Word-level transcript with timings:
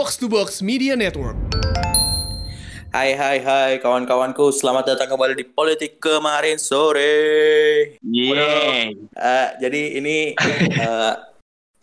Box 0.00 0.16
to 0.16 0.32
Box 0.32 0.64
Media 0.64 0.96
Network. 0.96 1.36
Hai 2.88 3.12
hai 3.12 3.36
hai 3.44 3.72
kawan-kawanku, 3.84 4.48
selamat 4.48 4.96
datang 4.96 5.12
kembali 5.12 5.36
di 5.36 5.44
Politik 5.44 6.00
kemarin 6.00 6.56
sore. 6.56 7.20
Yeay. 8.00 8.96
Eh, 8.96 9.48
jadi 9.60 10.00
ini 10.00 10.32
eh, 10.88 11.14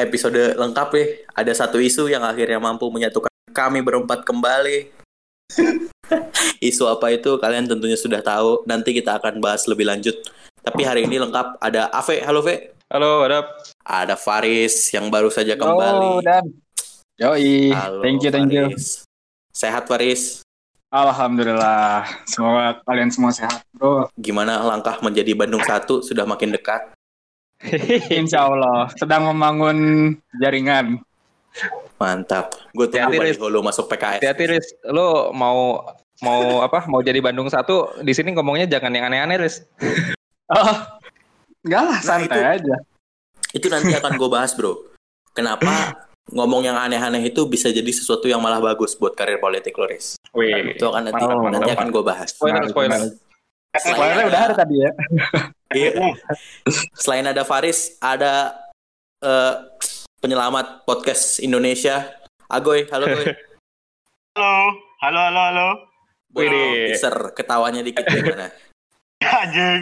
episode 0.02 0.58
lengkap 0.58 0.90
ya. 0.98 1.06
Ada 1.38 1.54
satu 1.62 1.78
isu 1.78 2.10
yang 2.10 2.26
akhirnya 2.26 2.58
mampu 2.58 2.90
menyatukan 2.90 3.30
kami 3.54 3.86
berempat 3.86 4.26
kembali. 4.26 4.90
isu 6.74 6.90
apa 6.90 7.14
itu 7.14 7.38
kalian 7.38 7.70
tentunya 7.70 8.02
sudah 8.02 8.26
tahu. 8.26 8.66
Nanti 8.66 8.98
kita 8.98 9.22
akan 9.22 9.46
bahas 9.46 9.70
lebih 9.70 9.86
lanjut. 9.86 10.18
Tapi 10.66 10.82
hari 10.82 11.06
ini 11.06 11.22
lengkap 11.22 11.62
ada 11.62 11.94
Ave, 11.94 12.26
halo 12.26 12.42
Ve. 12.42 12.74
Halo, 12.90 13.30
ada 13.30 13.46
Ada 13.86 14.18
Faris 14.18 14.90
yang 14.90 15.14
baru 15.14 15.30
saja 15.30 15.54
kembali. 15.54 16.18
Halo, 16.18 16.26
Dan. 16.26 16.66
Yoi, 17.18 17.74
Halo, 17.74 18.06
thank 18.06 18.22
you, 18.22 18.30
thank 18.30 18.54
you. 18.54 18.70
Faris. 18.70 19.10
Sehat 19.50 19.90
Faris. 19.90 20.46
Alhamdulillah, 20.88 22.06
semoga 22.24 22.80
kalian 22.86 23.10
semua 23.10 23.34
sehat, 23.34 23.66
bro. 23.74 24.08
Gimana 24.16 24.62
langkah 24.62 25.02
menjadi 25.02 25.34
Bandung 25.34 25.60
satu 25.60 26.00
sudah 26.00 26.24
makin 26.24 26.54
dekat? 26.54 26.94
Insya 28.14 28.46
Allah, 28.46 28.88
sedang 28.96 29.28
membangun 29.28 29.78
jaringan. 30.38 31.02
Mantap. 31.98 32.54
Gue 32.72 32.86
tunggu 32.86 33.10
Hati-hati, 33.10 33.34
Baliho 33.34 33.46
lo 33.50 33.60
masuk 33.66 33.90
PKS. 33.90 34.22
Hati-hati 34.22 34.44
Riz, 34.48 34.68
lo 34.86 35.34
mau 35.34 35.82
mau 36.22 36.42
apa? 36.70 36.86
Mau 36.86 37.02
jadi 37.02 37.18
Bandung 37.18 37.50
satu 37.50 37.98
di 38.00 38.14
sini 38.14 38.32
ngomongnya 38.32 38.70
jangan 38.70 38.94
yang 38.94 39.10
aneh-aneh 39.10 39.38
Riz. 39.42 39.66
Oh, 40.48 40.80
enggak 41.60 41.84
lah, 41.84 42.00
Nah, 42.00 42.08
santai 42.08 42.40
itu- 42.40 42.48
aja. 42.64 42.76
Itu 43.52 43.68
nanti 43.68 43.92
akan 43.92 44.16
gue 44.16 44.30
bahas 44.32 44.56
bro. 44.56 44.80
Kenapa 45.36 45.92
ngomong 46.32 46.62
yang 46.68 46.76
aneh-aneh 46.76 47.32
itu 47.32 47.48
bisa 47.48 47.72
jadi 47.72 47.88
sesuatu 47.88 48.28
yang 48.28 48.44
malah 48.44 48.60
bagus 48.60 48.96
buat 49.00 49.16
karir 49.16 49.40
politik 49.40 49.76
lo, 49.80 49.88
Riz. 49.88 50.20
Wih, 50.36 50.76
Itu 50.76 50.92
akan 50.92 51.12
nanti, 51.12 51.24
Mantap, 51.24 51.52
nanti 51.56 51.72
akan 51.72 51.88
gue 51.90 52.04
bahas. 52.04 52.30
spoiler 52.36 52.64
Nah, 52.64 52.70
spoiler. 52.70 53.02
Spoilernya 53.78 54.26
udah 54.28 54.42
ada 54.50 54.56
tadi 54.58 54.76
ya. 54.82 54.92
Iya. 55.76 55.92
Selain 56.96 57.28
ada 57.28 57.44
Faris, 57.44 58.00
ada 58.00 58.56
eh, 59.20 59.54
penyelamat 60.24 60.88
podcast 60.88 61.44
Indonesia. 61.44 62.08
Agoy, 62.48 62.88
halo 62.88 63.06
Goy. 63.12 63.28
Halo, 64.38 64.70
halo, 65.02 65.20
halo, 65.34 65.42
halo. 65.50 65.68
Widih. 66.30 66.94
teaser 66.94 67.34
ketawanya 67.34 67.82
dikit 67.82 68.06
gimana? 68.06 68.54
Anjing. 69.28 69.82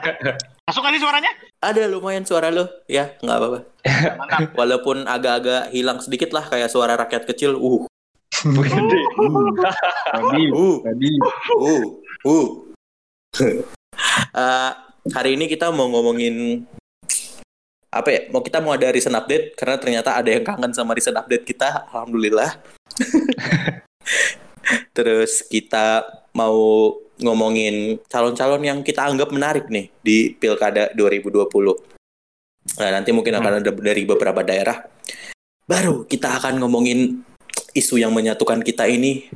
Masuk 0.66 0.82
kali 0.82 0.98
suaranya? 0.98 1.30
Ada 1.62 1.86
lumayan 1.86 2.26
suara 2.26 2.50
lo, 2.50 2.66
ya 2.90 3.14
nggak 3.22 3.38
apa-apa. 3.38 3.60
Mantap. 4.18 4.40
Walaupun 4.58 5.06
agak-agak 5.06 5.70
hilang 5.70 6.00
sedikit 6.00 6.34
lah 6.34 6.44
kayak 6.48 6.72
suara 6.72 6.98
rakyat 6.98 7.28
kecil. 7.28 7.56
Uh, 7.56 7.86
Gede. 8.44 9.00
Tadi, 10.10 10.42
uh, 10.50 10.76
tadi. 10.82 11.10
uh, 11.56 11.84
uh. 12.26 12.46
Eh, 14.34 14.72
hari 15.14 15.30
ini 15.38 15.46
kita 15.50 15.70
mau 15.70 15.86
ngomongin 15.90 16.66
apa 17.94 18.08
ya? 18.10 18.20
Mau 18.34 18.42
kita 18.42 18.58
mau 18.58 18.74
ada 18.74 18.90
recent 18.90 19.14
update 19.14 19.54
karena 19.54 19.76
ternyata 19.78 20.18
ada 20.18 20.30
yang 20.30 20.42
kangen 20.42 20.72
sama 20.74 20.96
recent 20.98 21.14
update 21.14 21.46
kita. 21.46 21.86
Alhamdulillah. 21.94 22.58
Terus 24.96 25.46
kita 25.46 26.02
mau 26.34 26.90
ngomongin 27.22 28.00
calon-calon 28.10 28.62
yang 28.64 28.78
kita 28.82 29.06
anggap 29.06 29.30
menarik 29.30 29.70
nih 29.70 29.90
di 30.02 30.34
Pilkada 30.34 30.90
2020. 30.96 31.46
Nah, 32.80 32.90
nanti 32.90 33.10
mungkin 33.14 33.38
akan 33.38 33.62
ada 33.62 33.70
dari 33.70 34.02
beberapa 34.02 34.40
daerah. 34.42 34.82
Baru 35.64 36.08
kita 36.08 36.40
akan 36.40 36.58
ngomongin 36.58 37.22
isu 37.76 38.00
yang 38.00 38.10
menyatukan 38.10 38.64
kita 38.64 38.88
ini 38.90 39.28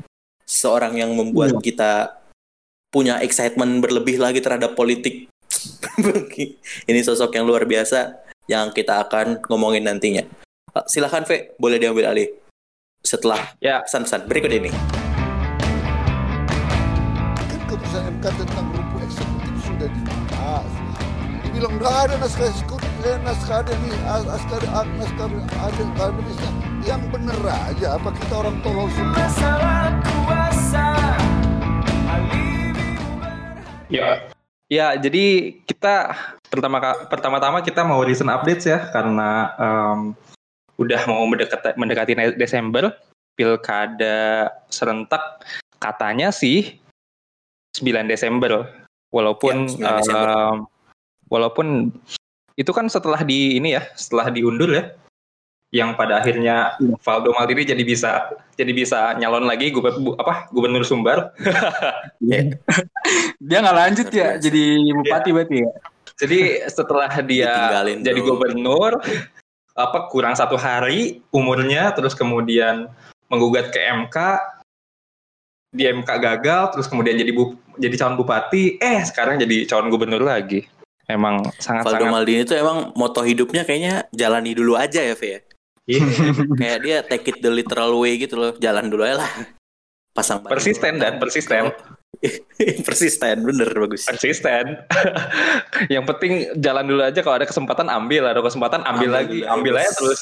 seorang 0.48 0.96
yang 0.96 1.12
membuat 1.12 1.60
kita 1.60 2.18
punya 2.88 3.20
excitement 3.20 3.84
berlebih 3.84 4.16
lagi 4.16 4.40
terhadap 4.40 4.72
politik. 4.72 5.28
ini 6.90 7.00
sosok 7.04 7.36
yang 7.36 7.44
luar 7.44 7.68
biasa 7.68 8.16
yang 8.48 8.72
kita 8.72 9.04
akan 9.06 9.44
ngomongin 9.46 9.84
nantinya. 9.84 10.24
Silahkan 10.88 11.26
V, 11.28 11.52
boleh 11.60 11.76
diambil 11.76 12.10
alih 12.10 12.28
setelah 13.02 13.54
Ya, 13.60 13.82
pesan-pesan 13.84 14.26
berikut 14.26 14.52
ini. 14.52 14.97
MK 18.18 18.34
tentang 18.34 18.66
rumput 18.74 19.06
eksekutif 19.06 19.54
sudah 19.62 19.86
dibahas. 19.94 20.66
Dibilang 21.46 21.78
nggak 21.78 21.94
ada 22.02 22.14
naskah 22.18 22.50
eksekutif, 22.50 22.90
eh, 23.06 23.14
naskah 23.22 23.62
ada 23.62 23.70
nih, 23.78 23.94
as- 24.10 24.26
naskah 24.26 24.58
ada, 24.58 24.90
naskah 24.98 25.30
ada 25.30 25.82
akademisnya. 25.94 26.50
Yang 26.82 27.02
bener 27.14 27.38
aja, 27.46 27.94
apa 27.94 28.10
kita 28.10 28.34
orang 28.42 28.58
tolol 28.66 28.90
semua? 28.90 29.22
ya. 33.86 34.08
Ya, 34.66 34.86
jadi 34.98 35.54
kita 35.62 36.10
pertama 36.50 36.82
pertama-tama 37.06 37.62
kita 37.62 37.86
mau 37.86 38.02
recent 38.02 38.34
updates 38.34 38.66
ya 38.66 38.90
karena 38.90 39.54
em, 39.62 39.98
udah 40.74 41.06
mau 41.06 41.22
mendekat, 41.22 41.78
mendekati 41.78 42.18
Desember 42.34 42.98
pilkada 43.38 44.50
serentak 44.66 45.46
katanya 45.78 46.34
sih 46.34 46.82
9 47.76 48.08
Desember. 48.08 48.68
Walaupun 49.12 49.68
Ya, 49.76 49.98
9 49.98 50.00
Desember. 50.04 50.28
em, 50.28 50.56
walaupun 51.28 51.66
itu 52.58 52.70
kan 52.74 52.88
setelah 52.90 53.22
di 53.22 53.56
ini 53.60 53.76
ya 53.78 53.82
setelah 53.94 54.32
diundur 54.32 54.68
ya 54.72 54.92
yang 55.68 55.92
pada 56.00 56.24
akhirnya 56.24 56.80
Valdo 57.04 57.36
Maldini 57.36 57.68
jadi 57.68 57.84
bisa 57.84 58.32
jadi 58.56 58.72
bisa 58.72 59.12
nyalon 59.20 59.44
lagi 59.44 59.68
gubernur 59.68 60.16
apa 60.16 60.48
gubernur 60.48 60.80
Sumbar. 60.80 61.36
Dia 63.38 63.58
nggak 63.62 63.78
lanjut 63.78 64.08
ya, 64.12 64.36
jadi 64.36 64.80
bupati 64.92 65.30
berarti 65.32 65.56
ya. 65.64 65.70
Jadi 66.18 66.40
setelah 66.66 67.08
dia 67.22 67.46
Ditinggalin, 67.54 67.98
jadi 68.02 68.20
gubernur, 68.26 68.98
apa 69.78 70.10
kurang 70.10 70.34
satu 70.34 70.58
hari 70.58 71.22
umurnya, 71.30 71.94
terus 71.94 72.18
kemudian 72.18 72.90
menggugat 73.30 73.70
ke 73.70 73.78
MK, 73.78 74.16
di 75.68 75.84
MK 75.84 76.08
gagal, 76.08 76.62
terus 76.72 76.86
kemudian 76.88 77.16
jadi 77.20 77.28
bu, 77.32 77.52
jadi 77.76 77.94
calon 78.00 78.16
bupati, 78.16 78.80
eh 78.80 79.04
sekarang 79.04 79.36
jadi 79.36 79.68
calon 79.68 79.92
gubernur 79.92 80.24
lagi. 80.24 80.64
Emang 81.08 81.40
sangat 81.56 81.88
Valdo 81.88 82.04
sangat 82.04 82.12
Maldini 82.12 82.44
itu 82.44 82.52
emang 82.52 82.92
moto 82.92 83.24
hidupnya 83.24 83.64
kayaknya 83.64 84.04
jalani 84.12 84.52
dulu 84.52 84.76
aja 84.76 85.00
ya, 85.00 85.16
V 85.16 85.22
ya. 85.24 85.40
Iya. 85.88 86.04
Kayak 86.60 86.78
dia 86.84 86.96
take 87.00 87.26
it 87.32 87.36
the 87.40 87.48
literal 87.48 87.96
way 87.96 88.20
gitu 88.20 88.36
loh, 88.36 88.52
jalan 88.60 88.92
dulu 88.92 89.08
aja 89.08 89.24
lah. 89.24 89.30
Pasang 90.12 90.44
persisten 90.44 91.00
dan 91.00 91.16
persisten, 91.16 91.72
persisten, 92.86 93.36
bener 93.46 93.70
bagus. 93.72 94.04
persisten. 94.04 94.82
Yang 95.94 96.04
penting 96.12 96.32
jalan 96.60 96.84
dulu 96.84 97.02
aja 97.06 97.20
kalau 97.24 97.40
ada 97.40 97.48
kesempatan 97.48 97.88
ambil, 97.88 98.28
ada 98.28 98.42
kesempatan 98.44 98.84
ambil, 98.84 99.08
Ambil 99.08 99.10
lagi, 99.14 99.38
dulu, 99.40 99.52
ambil 99.52 99.74
aja 99.80 99.90
terus. 99.96 100.20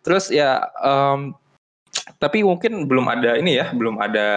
Terus 0.00 0.24
ya, 0.32 0.70
em, 0.80 1.34
tapi 2.16 2.40
mungkin 2.40 2.88
belum 2.88 3.04
ada 3.12 3.36
ini 3.36 3.60
ya, 3.60 3.68
belum 3.76 4.00
ada 4.00 4.28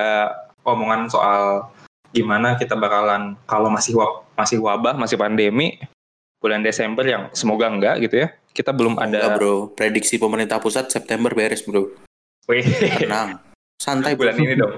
omongan 0.68 1.08
soal 1.08 1.72
gimana 2.12 2.60
kita 2.60 2.76
bakalan 2.76 3.40
kalau 3.48 3.72
masih 3.72 3.96
wab, 3.96 4.28
masih 4.36 4.60
wabah, 4.60 5.00
masih 5.00 5.16
pandemi 5.16 5.80
bulan 6.44 6.66
Desember 6.66 7.06
yang 7.08 7.32
semoga 7.32 7.72
enggak 7.72 8.04
gitu 8.04 8.28
ya. 8.28 8.28
Kita 8.52 8.76
belum 8.76 9.00
Enggak 9.00 9.24
ada 9.24 9.40
bro, 9.40 9.72
prediksi 9.72 10.20
pemerintah 10.20 10.60
pusat 10.60 10.92
September 10.92 11.32
beres 11.32 11.64
bro. 11.64 11.88
Wih, 12.52 12.66
Tenang, 13.00 13.40
santai 13.80 14.18
bro. 14.18 14.28
bulan 14.28 14.36
ini 14.42 14.56
dong. 14.60 14.76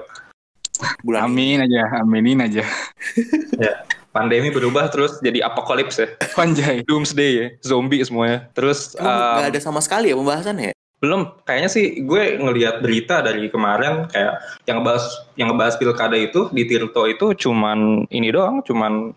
Bulan 1.02 1.20
ini. 1.26 1.58
Amin 1.58 1.58
aja, 1.66 1.82
aminin 2.02 2.38
aja. 2.44 2.62
Pandemi 4.14 4.54
berubah 4.54 4.86
terus 4.94 5.18
jadi 5.18 5.42
apokalips 5.42 5.98
ya. 5.98 6.06
Panjai. 6.38 6.86
Doomsday 6.86 7.30
ya, 7.34 7.46
zombie 7.66 7.98
semuanya. 8.06 8.46
Terus 8.54 8.94
Emang 8.94 9.10
em, 9.10 9.34
nggak 9.42 9.50
ada 9.50 9.60
sama 9.60 9.82
sekali 9.82 10.14
ya 10.14 10.16
pembahasannya 10.18 10.70
ya? 10.70 10.74
Belum 11.04 11.44
kayaknya 11.44 11.68
sih 11.68 12.00
gue 12.00 12.40
ngelihat 12.40 12.80
berita 12.80 13.20
dari 13.20 13.52
kemarin 13.52 14.08
kayak 14.08 14.40
yang 14.64 14.80
ngebahas 14.80 15.04
yang 15.36 15.52
ngebahas 15.52 15.76
pilkada 15.76 16.16
itu 16.16 16.48
di 16.48 16.64
Tirto 16.64 17.04
itu 17.04 17.36
cuman 17.36 18.08
ini 18.08 18.32
doang, 18.32 18.64
cuman 18.64 19.12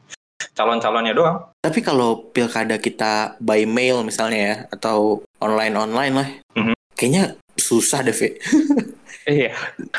calon-calonnya 0.52 1.16
doang. 1.16 1.38
Tapi 1.64 1.80
kalau 1.80 2.28
pilkada 2.36 2.76
kita 2.76 3.40
by 3.40 3.64
mail 3.64 4.04
misalnya 4.04 4.40
ya, 4.40 4.56
atau 4.68 5.24
online-online 5.40 6.14
lah, 6.14 6.30
Mhm. 6.60 6.76
kayaknya 7.00 7.24
susah 7.56 8.04
deh. 8.04 8.14
Iya. 9.28 9.52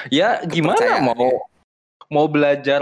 Ya 0.09 0.41
gimana 0.49 1.05
mau 1.05 1.45
mau 2.09 2.25
belajar 2.33 2.81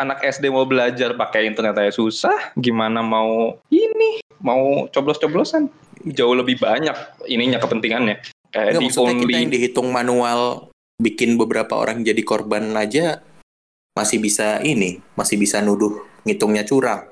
anak 0.00 0.24
SD 0.24 0.48
mau 0.48 0.64
belajar 0.64 1.12
pakai 1.12 1.44
internet 1.44 1.76
aja 1.76 1.92
susah, 1.92 2.56
gimana 2.56 3.04
mau 3.04 3.60
ini 3.68 4.24
mau 4.40 4.88
coblos-coblosan 4.88 5.68
jauh 6.12 6.34
lebih 6.36 6.60
banyak 6.60 6.94
ininya 7.28 7.58
kepentingannya. 7.60 8.20
Kayak 8.52 8.78
Nggak, 8.78 8.80
di 8.80 8.86
maksudnya 8.86 9.14
kita 9.14 9.24
only 9.24 9.34
yang 9.34 9.50
dihitung 9.50 9.88
manual, 9.90 10.40
bikin 11.00 11.34
beberapa 11.34 11.74
orang 11.74 12.06
jadi 12.06 12.22
korban 12.22 12.70
aja, 12.78 13.18
masih 13.96 14.22
bisa 14.22 14.62
ini, 14.62 15.02
masih 15.18 15.40
bisa 15.40 15.64
nuduh 15.64 16.04
ngitungnya 16.22 16.62
curang. 16.66 17.08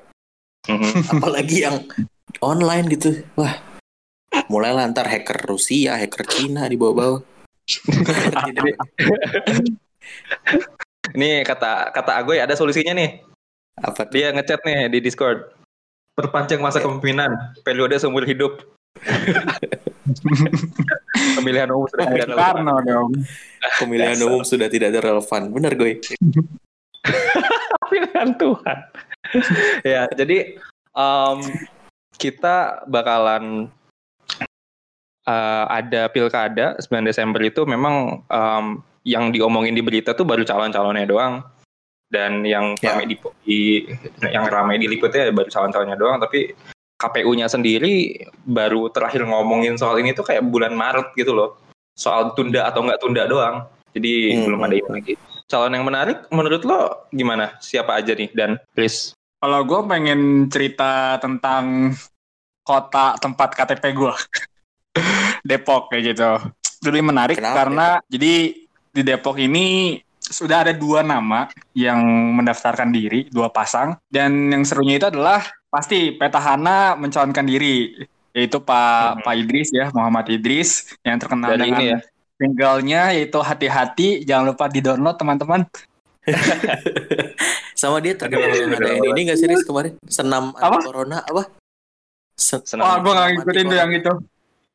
Mhm. 0.68 0.90
Apalagi 1.18 1.66
yang 1.66 1.82
online 2.38 2.86
gitu, 2.94 3.26
wah, 3.34 3.58
mulai 4.46 4.70
lantar 4.70 5.10
hacker 5.10 5.50
Rusia, 5.50 5.98
hacker 5.98 6.24
Cina 6.30 6.70
di 6.70 6.78
bawah-bawah. 6.78 7.22
Ini 11.12 11.44
kata 11.44 11.92
kata 11.92 12.12
Agoy 12.16 12.40
ada 12.40 12.56
solusinya 12.56 12.96
nih. 12.96 13.20
Apa 13.82 14.08
tuh? 14.08 14.16
Dia 14.16 14.32
ngechat 14.32 14.64
nih 14.64 14.88
di 14.88 14.98
Discord. 15.02 15.44
Perpanjang 16.12 16.60
masa 16.60 16.84
kepemimpinan, 16.84 17.32
periode 17.64 17.96
seumur 17.96 18.28
hidup. 18.28 18.60
Pemilihan 21.36 21.68
umum 21.70 21.86
sudah 21.88 22.06
tidak 22.06 22.26
relevan. 22.28 22.42
Karno 22.54 22.76
dong. 22.82 23.08
Pemilihan 23.78 24.18
umum 24.22 24.42
sudah 24.42 24.68
tidak 24.68 24.88
ada 24.94 25.00
relevan. 25.02 25.42
Benar 25.50 25.72
gue. 25.74 25.92
Pilihan 27.92 28.28
Tuhan. 28.36 28.78
ya, 29.82 30.08
jadi 30.12 30.56
em, 30.92 31.38
kita 32.16 32.84
bakalan 32.86 33.68
eh, 35.24 35.64
ada 35.68 36.08
pilkada 36.08 36.76
9 36.80 36.88
Desember 37.04 37.40
itu 37.40 37.64
memang 37.64 38.24
em, 38.26 38.66
yang 39.02 39.28
diomongin 39.28 39.74
di 39.74 39.82
berita 39.82 40.14
tuh 40.14 40.24
baru 40.24 40.46
calon-calonnya 40.46 41.04
doang 41.04 41.42
dan 42.08 42.44
yang 42.44 42.76
Ya. 42.78 42.92
ramai 42.94 43.08
di, 43.08 43.16
di- 43.42 43.84
yang 44.30 44.46
ramai 44.46 44.76
diliputnya 44.78 45.32
baru 45.32 45.48
calon-calonnya 45.48 45.96
doang 45.98 46.20
tapi 46.20 46.52
KPU-nya 47.02 47.50
sendiri 47.50 48.14
baru 48.46 48.87
terakhir 48.94 49.26
ngomongin 49.26 49.75
soal 49.75 49.99
ini 49.99 50.14
tuh 50.14 50.22
kayak 50.22 50.46
bulan 50.46 50.70
Maret 50.70 51.10
gitu 51.19 51.34
loh 51.34 51.58
soal 51.99 52.31
tunda 52.38 52.70
atau 52.70 52.87
nggak 52.87 53.02
tunda 53.02 53.26
doang 53.26 53.66
jadi 53.90 54.38
Hmm. 54.38 54.44
belum 54.46 54.60
ada 54.62 54.75
ini 54.78 54.88
lagi 54.88 55.14
calon 55.50 55.75
yang 55.75 55.84
menarik 55.84 56.19
menurut 56.31 56.62
lo 56.62 57.10
gimana 57.10 57.58
siapa 57.58 57.99
aja 57.99 58.14
nih 58.14 58.31
dan 58.32 58.56
please 58.72 59.12
Kalau 59.43 59.66
gue 59.66 59.81
pengen 59.90 60.46
cerita 60.46 61.19
tentang 61.19 61.90
kota 62.62 63.19
tempat 63.19 63.58
KTP 63.58 63.90
gue. 63.90 64.14
Depok 65.50 65.90
kayak 65.90 66.14
gitu. 66.14 66.31
Lebih 66.87 67.02
menarik 67.02 67.37
Kenapa 67.43 67.56
karena 67.58 67.87
jadi 68.06 68.54
di 68.94 69.02
Depok 69.02 69.43
ini 69.43 69.99
sudah 70.22 70.62
ada 70.62 70.70
dua 70.70 71.02
nama 71.02 71.50
yang 71.75 71.99
mendaftarkan 72.38 72.94
diri, 72.94 73.26
dua 73.34 73.50
pasang. 73.50 73.99
Dan 74.06 74.54
yang 74.54 74.62
serunya 74.62 75.02
itu 75.02 75.10
adalah 75.10 75.43
pasti 75.72 76.12
petahana 76.12 76.92
mencalonkan 76.94 77.48
diri. 77.48 77.96
Yaitu 78.32 78.60
Pak 78.60 79.20
Mhm. 79.20 79.24
Pak 79.24 79.34
Idris 79.36 79.69
ya, 79.72 79.88
Muhammad 79.92 80.28
Idris 80.28 80.92
yang 81.00 81.16
terkenal 81.16 81.52
Dari 81.52 81.69
dengan 81.69 81.80
ini 81.80 81.84
ya. 81.92 81.98
singlenya 82.36 83.02
yaitu 83.12 83.38
hati-hati 83.38 84.08
jangan 84.24 84.52
lupa 84.52 84.69
di 84.72 84.80
download 84.80 85.14
teman-teman 85.14 85.62
Sama 87.78 87.98
dia 87.98 88.14
terkenal 88.14 88.46
ada 88.46 88.88
yang 88.88 89.04
ini 89.04 89.20
nggak 89.26 89.36
serius 89.36 89.66
kemarin? 89.66 89.98
Senam 90.06 90.54
anti 90.54 90.64
Apa? 90.64 90.78
corona 90.80 91.19
apa? 91.20 91.50
Se- 92.32 92.62
Senam. 92.64 92.86
Wah, 92.86 92.96
gue 93.02 93.10
gak 93.10 93.20
Mati 93.20 93.32
ngikutin 93.36 93.64
tuh 93.66 93.76
yang 93.76 93.90
itu. 93.92 94.12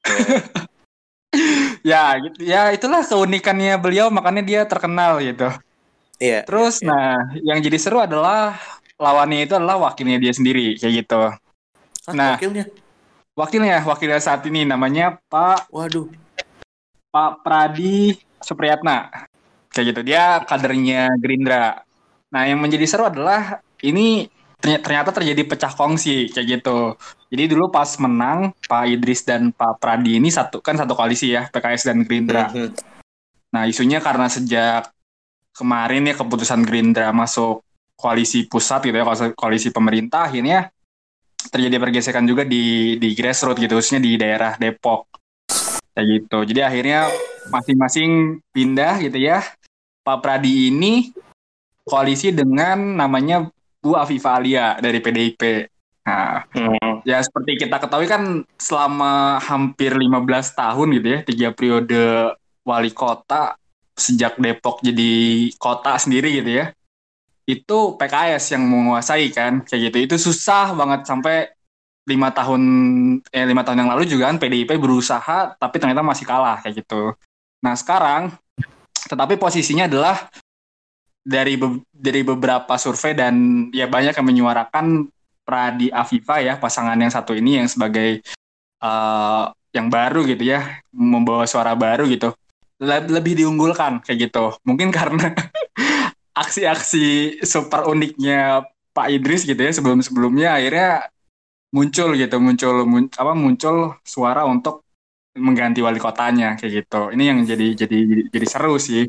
ya, 1.92 2.04
gitu. 2.20 2.38
Ya, 2.44 2.62
itulah 2.72 3.02
keunikannya 3.04 3.80
beliau, 3.80 4.12
makanya 4.12 4.44
dia 4.44 4.62
terkenal 4.68 5.20
gitu. 5.24 5.48
Iya. 6.20 6.44
Terus, 6.44 6.82
iya. 6.82 6.88
nah, 6.90 7.16
yang 7.42 7.60
jadi 7.62 7.78
seru 7.80 8.04
adalah 8.04 8.60
lawannya 8.98 9.46
itu 9.46 9.54
adalah 9.54 9.78
wakilnya 9.90 10.18
dia 10.18 10.34
sendiri, 10.34 10.76
kayak 10.78 10.94
gitu. 11.06 11.22
Ah, 12.10 12.14
nah. 12.14 12.34
wakilnya. 12.36 12.66
Wakilnya, 13.38 13.86
wakilnya 13.86 14.18
saat 14.18 14.42
ini 14.50 14.66
namanya 14.66 15.22
Pak 15.30 15.70
Waduh. 15.70 16.10
Pak 17.14 17.46
Pradi 17.46 18.18
Supriyatna. 18.42 19.14
Kayak 19.70 19.86
gitu. 19.94 20.02
Dia 20.10 20.42
kadernya 20.42 21.14
Gerindra. 21.22 21.86
Nah, 22.34 22.50
yang 22.50 22.58
menjadi 22.58 22.90
seru 22.90 23.06
adalah 23.06 23.62
ini 23.86 24.26
terny- 24.58 24.82
ternyata 24.82 25.14
terjadi 25.14 25.46
pecah 25.46 25.70
kongsi 25.70 26.34
kayak 26.34 26.48
gitu. 26.60 26.98
Jadi 27.30 27.44
dulu 27.54 27.70
pas 27.70 27.94
menang 28.02 28.58
Pak 28.66 28.90
Idris 28.90 29.22
dan 29.22 29.54
Pak 29.54 29.78
Pradi 29.78 30.18
ini 30.18 30.34
satu 30.34 30.58
kan 30.58 30.74
satu 30.74 30.98
koalisi 30.98 31.30
ya 31.38 31.46
PKS 31.54 31.94
dan 31.94 32.02
Gerindra. 32.02 32.50
Mhm. 32.50 32.74
Nah, 33.54 33.70
isunya 33.70 34.02
karena 34.02 34.26
sejak 34.34 34.90
kemarin 35.54 36.10
ya 36.10 36.18
keputusan 36.18 36.66
Gerindra 36.66 37.14
masuk 37.14 37.62
koalisi 37.98 38.46
pusat 38.46 38.86
gitu 38.86 38.96
ya, 38.96 39.06
koalisi- 39.34 39.74
pemerintah 39.74 40.30
akhirnya 40.30 40.70
terjadi 41.50 41.76
pergesekan 41.82 42.30
juga 42.30 42.46
di 42.46 42.96
di 43.02 43.18
grassroots 43.18 43.58
gitu, 43.58 43.74
khususnya 43.82 44.00
di 44.00 44.16
daerah 44.16 44.54
Depok. 44.56 45.10
Kayak 45.98 46.06
gitu. 46.14 46.38
Jadi 46.54 46.62
akhirnya 46.62 47.10
masing-masing 47.50 48.38
pindah 48.54 49.02
gitu 49.02 49.18
ya. 49.18 49.42
Pak 50.06 50.22
Pradi 50.22 50.70
ini 50.70 51.10
koalisi 51.82 52.30
dengan 52.30 52.78
namanya 53.02 53.50
Bu 53.82 53.98
Afifah 53.98 54.38
Alia 54.38 54.78
dari 54.78 55.02
PDIP. 55.02 55.66
Nah, 56.08 56.46
Hmm. 56.56 57.04
ya 57.04 57.20
seperti 57.20 57.68
kita 57.68 57.84
ketahui 57.84 58.08
kan 58.08 58.46
selama 58.56 59.44
hampir 59.44 59.92
15 59.92 60.56
tahun 60.56 60.96
gitu 60.96 61.08
ya, 61.08 61.20
tiga 61.26 61.48
periode 61.52 62.32
wali 62.64 62.92
kota 62.96 63.60
sejak 63.98 64.40
Depok 64.40 64.80
jadi 64.86 65.12
kota 65.60 65.98
sendiri 66.00 66.40
gitu 66.40 66.64
ya. 66.64 66.77
Itu 67.48 67.96
PKS 67.96 68.54
yang 68.54 68.64
menguasai 68.68 69.32
kan, 69.32 69.64
kayak 69.64 69.92
gitu. 69.92 69.98
Itu 70.04 70.16
susah 70.20 70.76
banget 70.76 71.08
sampai 71.08 71.48
lima 72.08 72.32
tahun 72.32 72.62
eh 73.36 73.44
lima 73.44 73.68
tahun 73.68 73.84
yang 73.84 73.92
lalu 73.92 74.08
juga 74.08 74.32
kan 74.32 74.40
PDIP 74.40 74.80
berusaha 74.80 75.60
tapi 75.60 75.76
ternyata 75.76 76.00
masih 76.00 76.24
kalah 76.24 76.60
kayak 76.64 76.84
gitu. 76.84 77.12
Nah 77.64 77.76
sekarang, 77.76 78.32
tetapi 79.12 79.36
posisinya 79.36 79.92
adalah 79.92 80.32
dari 81.28 81.60
be- 81.60 81.84
dari 81.92 82.24
beberapa 82.24 82.80
survei 82.80 83.12
dan 83.12 83.68
ya 83.76 83.92
banyak 83.92 84.16
yang 84.16 84.28
menyuarakan 84.28 85.12
Pradi 85.44 85.92
Afifa 85.92 86.40
ya 86.40 86.56
pasangan 86.56 86.96
yang 86.96 87.12
satu 87.12 87.36
ini 87.36 87.60
yang 87.60 87.68
sebagai 87.68 88.24
eh, 88.80 89.44
yang 89.76 89.88
baru 89.92 90.24
gitu 90.24 90.48
ya 90.48 90.80
membawa 90.96 91.44
suara 91.44 91.76
baru 91.76 92.08
gitu 92.08 92.32
Le- 92.80 93.10
lebih 93.12 93.36
diunggulkan 93.44 94.00
kayak 94.06 94.32
gitu 94.32 94.56
mungkin 94.64 94.88
karena 94.96 95.36
aksi-aksi 96.38 97.06
super 97.42 97.90
uniknya 97.90 98.66
Pak 98.94 99.08
Idris 99.10 99.46
gitu 99.46 99.58
ya 99.58 99.72
sebelum 99.74 100.02
sebelumnya 100.06 100.58
akhirnya 100.58 101.10
muncul 101.74 102.14
gitu 102.14 102.38
muncul 102.38 102.76
mun- 102.86 103.14
apa 103.14 103.34
muncul 103.34 103.98
suara 104.06 104.46
untuk 104.46 104.86
mengganti 105.38 105.86
wali 105.86 106.02
kotanya 106.02 106.58
kayak 106.58 106.86
gitu 106.86 107.02
ini 107.14 107.24
yang 107.30 107.40
jadi 107.46 107.68
jadi 107.78 107.98
jadi, 108.10 108.22
jadi 108.34 108.46
seru 108.50 108.78
sih 108.78 109.06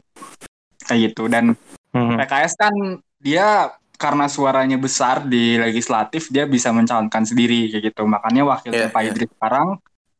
kayak 0.84 1.12
gitu 1.12 1.28
dan 1.28 1.56
Hmm. 1.88 2.20
PKS 2.20 2.52
kan 2.60 2.74
dia 3.16 3.72
karena 3.96 4.28
suaranya 4.28 4.76
besar 4.76 5.24
di 5.24 5.56
legislatif 5.56 6.28
dia 6.28 6.44
bisa 6.44 6.68
mencalonkan 6.68 7.24
sendiri 7.24 7.72
kayak 7.72 7.90
gitu. 7.90 8.04
Makanya 8.04 8.44
wakilnya 8.44 8.86
Iya, 8.86 8.92
Pak 8.92 9.00
iya. 9.02 9.08
Idris 9.10 9.30
sekarang 9.32 9.68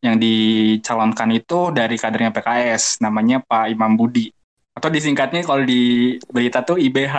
yang 0.01 0.17
dicalonkan 0.17 1.29
itu 1.37 1.69
dari 1.71 2.01
kadernya 2.01 2.33
PKS 2.33 3.05
namanya 3.05 3.45
Pak 3.45 3.69
Imam 3.69 3.95
Budi. 4.01 4.33
Atau 4.79 4.89
disingkatnya 4.95 5.43
kalau 5.43 5.67
di 5.67 6.15
berita 6.31 6.63
tuh 6.63 6.79
IBH. 6.79 7.15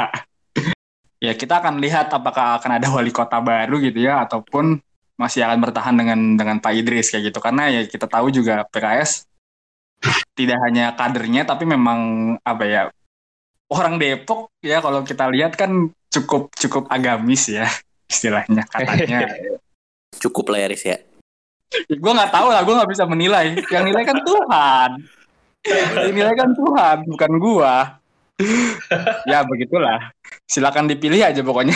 ya 1.25 1.36
kita 1.36 1.60
akan 1.60 1.83
lihat 1.83 2.07
apakah 2.15 2.63
akan 2.63 2.79
ada 2.79 2.88
wali 2.88 3.12
kota 3.12 3.43
baru 3.43 3.83
gitu 3.83 4.07
ya 4.07 4.24
ataupun 4.24 4.79
masih 5.19 5.43
akan 5.43 5.60
bertahan 5.60 5.95
dengan 6.00 6.39
dengan 6.39 6.57
Pak 6.63 6.72
Idris 6.79 7.12
kayak 7.12 7.27
gitu 7.27 7.43
karena 7.43 7.67
ya 7.67 7.81
kita 7.83 8.07
tahu 8.07 8.31
juga 8.31 8.63
PKS 8.72 9.27
tidak 10.31 10.63
hanya 10.63 10.95
kadernya 10.95 11.43
tapi 11.43 11.67
memang 11.67 12.00
apa 12.39 12.63
ya 12.63 12.81
orang 13.67 14.00
Depok 14.00 14.48
ya 14.63 14.79
kalau 14.79 15.03
kita 15.03 15.27
lihat 15.27 15.60
kan 15.60 15.91
cukup 16.07 16.55
cukup 16.55 16.88
agamis 16.88 17.51
ya 17.51 17.67
istilahnya 18.12 18.65
katanya. 18.65 19.29
Cukup 20.17 20.50
lah 20.50 20.65
ya, 20.65 20.67
Riz 20.74 20.83
ya. 20.83 20.98
gue 21.86 22.01
nggak 22.01 22.33
tahu 22.33 22.50
lah, 22.50 22.65
gue 22.65 22.74
nggak 22.74 22.89
bisa 22.89 23.05
menilai. 23.05 23.53
Yang 23.69 23.83
nilai 23.93 24.03
kan 24.03 24.17
Tuhan. 24.25 24.89
Yang 25.67 26.13
nilai 26.15 26.35
kan 26.35 26.49
Tuhan, 26.55 26.97
bukan 27.09 27.31
gua. 27.39 27.75
ya 29.27 29.43
begitulah. 29.43 30.15
Silakan 30.47 30.87
dipilih 30.87 31.19
aja 31.27 31.43
pokoknya. 31.43 31.75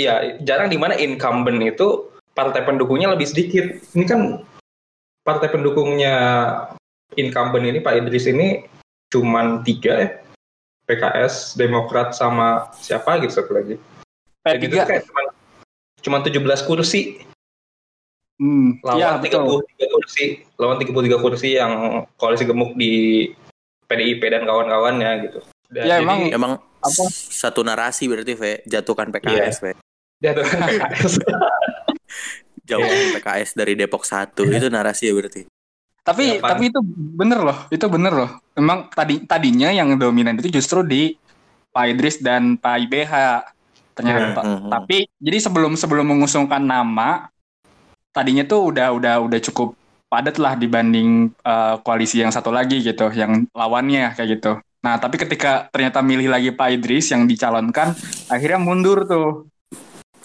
Iya, 0.00 0.40
jarang 0.40 0.72
di 0.72 0.80
mana 0.80 0.96
incumbent 0.96 1.60
itu 1.60 2.08
partai 2.32 2.64
pendukungnya 2.64 3.12
lebih 3.12 3.28
sedikit. 3.28 3.68
Ini 3.92 4.04
kan 4.08 4.40
partai 5.20 5.52
pendukungnya 5.52 6.14
incumbent 7.20 7.68
ini 7.68 7.84
Pak 7.84 8.00
Idris 8.00 8.24
ini 8.24 8.64
cuman 9.12 9.60
tiga 9.60 9.92
ya. 10.00 10.08
PKS, 10.88 11.54
Demokrat 11.54 12.16
sama 12.16 12.72
siapa 12.80 13.20
gitu 13.20 13.30
satu 13.36 13.54
lagi. 13.54 13.76
Dan 14.42 14.56
itu 14.58 14.74
P3. 14.74 14.88
kayak 14.88 15.02
cuman 15.04 15.24
cuman 16.00 16.20
17 16.24 16.66
kursi 16.66 17.20
Hmm, 18.40 18.80
ya 18.96 19.20
lawan 19.20 19.20
betul. 19.20 19.60
33 19.68 19.92
kursi, 19.92 20.24
lawan 20.56 20.76
33 20.80 21.20
kursi 21.20 21.48
yang 21.54 21.72
koalisi 22.16 22.48
gemuk 22.48 22.72
di 22.72 23.28
PDIP 23.84 24.22
dan 24.24 24.48
kawan-kawannya 24.48 25.28
gitu. 25.28 25.38
Dan 25.68 25.84
Ya, 25.84 26.00
jadi- 26.00 26.08
emang 26.08 26.18
Emang 26.32 26.52
Apa? 26.80 27.04
satu 27.12 27.60
narasi 27.60 28.08
berarti, 28.08 28.32
Ve. 28.32 28.64
Jatuhkan 28.64 29.12
PKS, 29.12 29.60
Ve. 29.60 29.76
jatuhkan 30.18 30.56
PKS. 30.56 31.20
Jauhin 32.68 33.12
PKS 33.12 33.52
dari 33.52 33.76
Depok 33.76 34.06
1. 34.06 34.32
Itu 34.48 34.72
narasi 34.72 35.10
ya 35.10 35.12
berarti. 35.12 35.44
Tapi 36.00 36.40
Ya, 36.40 36.42
tapi 36.42 36.72
itu 36.72 36.80
bener 37.12 37.44
loh, 37.44 37.58
itu 37.68 37.84
bener 37.86 38.12
loh. 38.14 38.30
Memang 38.56 38.88
tadi 38.88 39.20
tadinya 39.28 39.68
yang 39.68 39.92
dominan 40.00 40.40
itu 40.40 40.48
justru 40.48 40.80
di 40.80 41.12
Pak 41.70 41.84
Idris 41.86 42.16
dan 42.18 42.56
Pak 42.56 42.88
IBH 42.88 43.12
ternyata. 43.92 44.40
Mhm. 44.40 44.70
Tapi 44.72 45.04
jadi 45.20 45.38
sebelum 45.38 45.76
sebelum 45.76 46.08
mengusungkan 46.08 46.64
nama 46.64 47.28
tadinya 48.10 48.44
tuh 48.46 48.74
udah 48.74 48.94
udah 48.94 49.14
udah 49.26 49.40
cukup 49.50 49.74
padat 50.10 50.36
lah 50.42 50.58
dibanding 50.58 51.30
eh, 51.30 51.74
koalisi 51.86 52.22
yang 52.22 52.34
satu 52.34 52.50
lagi 52.50 52.82
gitu, 52.82 53.10
yang 53.14 53.46
lawannya 53.54 54.14
kayak 54.18 54.28
gitu. 54.38 54.52
Nah, 54.80 54.96
tapi 54.96 55.20
ketika 55.20 55.68
ternyata 55.68 56.00
milih 56.00 56.32
lagi 56.32 56.50
Pak 56.56 56.68
Idris 56.72 57.12
yang 57.12 57.28
dicalonkan, 57.28 57.92
akhirnya 58.32 58.58
mundur 58.58 59.04
tuh 59.04 59.46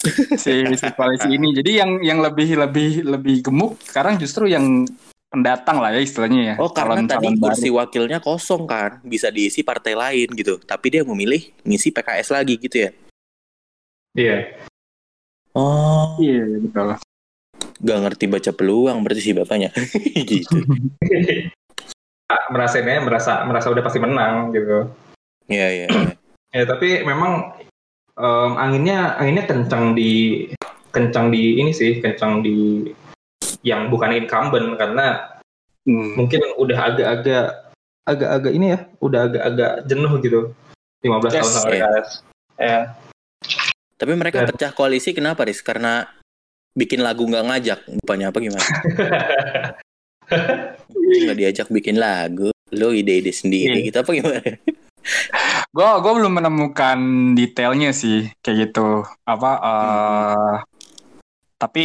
si, 0.42 0.64
si 0.74 0.88
koalisi 0.96 1.28
ini. 1.28 1.52
Jadi 1.52 1.70
yang 1.76 1.90
yang 2.00 2.18
lebih 2.24 2.56
lebih 2.56 3.04
lebih 3.04 3.36
gemuk 3.44 3.76
sekarang 3.84 4.16
justru 4.16 4.48
yang 4.48 4.88
pendatang 5.28 5.82
lah 5.82 5.92
ya 5.92 6.00
istilahnya 6.00 6.40
ya. 6.40 6.54
Oh 6.56 6.72
karena 6.72 7.04
tadi 7.04 7.28
Calon-calon 7.28 7.36
kursi 7.36 7.68
wakilnya 7.68 8.18
kosong 8.24 8.64
kan, 8.64 9.04
bisa 9.04 9.28
diisi 9.28 9.60
partai 9.60 9.92
lain 9.92 10.32
gitu. 10.32 10.56
Tapi 10.62 10.86
dia 10.88 11.02
memilih 11.04 11.52
ngisi 11.66 11.92
PKS 11.92 12.32
lagi 12.32 12.56
gitu 12.56 12.88
ya. 12.88 12.90
Iya. 14.16 14.38
Oh, 15.52 16.16
baru. 16.16 16.24
Iya 16.24 16.44
betul. 16.64 16.88
Gak 17.80 17.98
ngerti 18.02 18.24
baca 18.26 18.50
peluang 18.52 19.04
berarti 19.04 19.20
si 19.20 19.32
bapaknya. 19.32 19.70
gitu. 20.30 20.56
merasa 22.50 22.82
ini 22.82 22.98
merasa 22.98 23.46
merasa 23.46 23.70
udah 23.70 23.82
pasti 23.82 23.98
menang 24.02 24.50
gitu. 24.50 24.90
Iya 25.46 25.68
iya. 25.70 25.86
iya. 25.86 26.10
Ya 26.54 26.64
tapi 26.66 27.02
memang 27.02 27.54
em, 28.18 28.52
anginnya 28.58 29.14
anginnya 29.16 29.46
kencang 29.46 29.94
di 29.94 30.46
kencang 30.90 31.30
di 31.30 31.60
ini 31.60 31.70
sih 31.70 32.00
kencang 32.00 32.40
di 32.42 32.88
yang 33.62 33.90
bukan 33.90 34.14
incumbent 34.14 34.74
karena 34.78 35.32
Hmm. 35.86 36.18
mungkin 36.18 36.42
udah 36.58 36.78
agak-agak 36.82 37.46
agak-agak 38.02 38.52
ini 38.58 38.74
ya 38.74 38.90
udah 38.98 39.30
agak-agak 39.30 39.72
jenuh 39.86 40.18
gitu 40.18 40.50
15 41.06 41.30
tahun 41.30 41.38
Yes, 41.38 41.46
sama 41.46 41.68
iya. 41.70 41.86
PKS. 41.86 42.08
Ya. 42.58 42.78
Tapi 43.94 44.12
mereka 44.18 44.42
Dan- 44.42 44.50
pecah 44.50 44.74
koalisi 44.74 45.14
kenapa 45.14 45.46
Riz? 45.46 45.62
Karena 45.62 46.10
bikin 46.76 47.00
lagu 47.00 47.24
nggak 47.24 47.46
ngajak, 47.48 47.78
bukannya 48.04 48.26
apa 48.28 48.38
gimana? 48.38 48.66
nggak 51.24 51.38
diajak 51.38 51.68
bikin 51.70 51.96
lagu, 51.96 52.52
lo 52.74 52.88
ide-ide 52.92 53.32
sendiri 53.32 53.80
Iya. 53.80 53.86
gitu 53.90 53.96
apa 53.98 54.10
gimana? 54.12 54.40
Gue 55.70 55.90
gue 56.02 56.12
belum 56.18 56.32
menemukan 56.34 56.98
detailnya 57.32 57.94
sih 57.94 58.26
kayak 58.42 58.70
gitu. 58.70 59.06
Apa? 59.24 59.50
eh 59.62 60.56
Tapi 61.56 61.84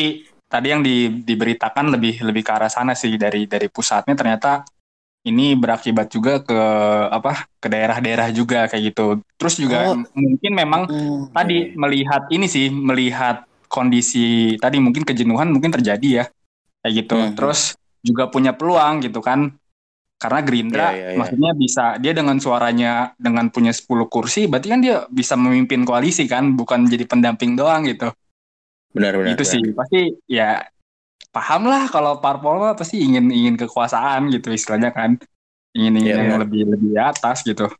tadi 0.51 0.67
yang 0.67 0.83
di, 0.83 1.23
diberitakan 1.23 1.95
lebih 1.95 2.19
lebih 2.27 2.43
ke 2.43 2.51
arah 2.51 2.67
sana 2.67 2.91
sih 2.91 3.15
dari 3.15 3.47
dari 3.47 3.71
pusatnya 3.71 4.19
ternyata 4.19 4.67
ini 5.21 5.53
berakibat 5.53 6.09
juga 6.09 6.41
ke 6.41 6.57
apa 7.07 7.45
ke 7.55 7.69
daerah-daerah 7.69 8.33
juga 8.33 8.65
kayak 8.67 8.83
gitu. 8.91 9.21
Terus 9.37 9.55
juga 9.55 9.93
Oh. 9.93 10.01
mungkin 10.17 10.51
memang 10.51 10.81
tadi 11.29 11.71
melihat 11.77 12.25
ini 12.27 12.49
sih 12.49 12.67
melihat 12.67 13.45
kondisi 13.71 14.59
tadi 14.59 14.83
mungkin 14.83 15.07
kejenuhan 15.07 15.47
mungkin 15.47 15.71
terjadi 15.71 16.09
ya 16.11 16.25
kayak 16.83 16.93
gitu. 16.99 17.15
Mhm. 17.15 17.33
Terus 17.39 17.79
juga 18.03 18.27
punya 18.27 18.51
peluang 18.51 18.99
gitu 18.99 19.23
kan. 19.23 19.55
Karena 20.21 20.39
Gerindra 20.45 20.93
Iya, 20.93 20.93
iya, 20.93 21.07
iya. 21.15 21.17
maksudnya 21.17 21.51
bisa 21.57 21.85
dia 21.97 22.13
dengan 22.13 22.37
suaranya 22.37 23.17
dengan 23.17 23.49
punya 23.49 23.73
10 23.73 24.05
kursi 24.05 24.45
berarti 24.45 24.67
kan 24.69 24.77
dia 24.77 25.09
bisa 25.09 25.33
memimpin 25.33 25.81
koalisi 25.81 26.29
kan 26.29 26.53
bukan 26.53 26.85
jadi 26.85 27.07
pendamping 27.09 27.55
doang 27.57 27.87
gitu. 27.87 28.11
benar-benar. 28.91 29.39
itu 29.39 29.43
sih 29.47 29.63
pasti 29.71 30.19
ya 30.27 30.67
paham 31.31 31.63
lah 31.63 31.87
kalau 31.87 32.19
parpol 32.19 32.59
mah 32.59 32.75
pasti 32.75 32.99
ingin 32.99 33.31
ingin 33.31 33.55
kekuasaan 33.55 34.27
gitu 34.29 34.51
istilahnya 34.51 34.91
kan. 34.91 35.15
Ingin 35.71 36.03
ingin 36.03 36.11
Iya, 36.11 36.19
yang 36.19 36.29
iya. 36.35 36.41
lebih 36.43 36.61
lebih 36.69 36.91
atas 36.99 37.41
gitu. 37.47 37.71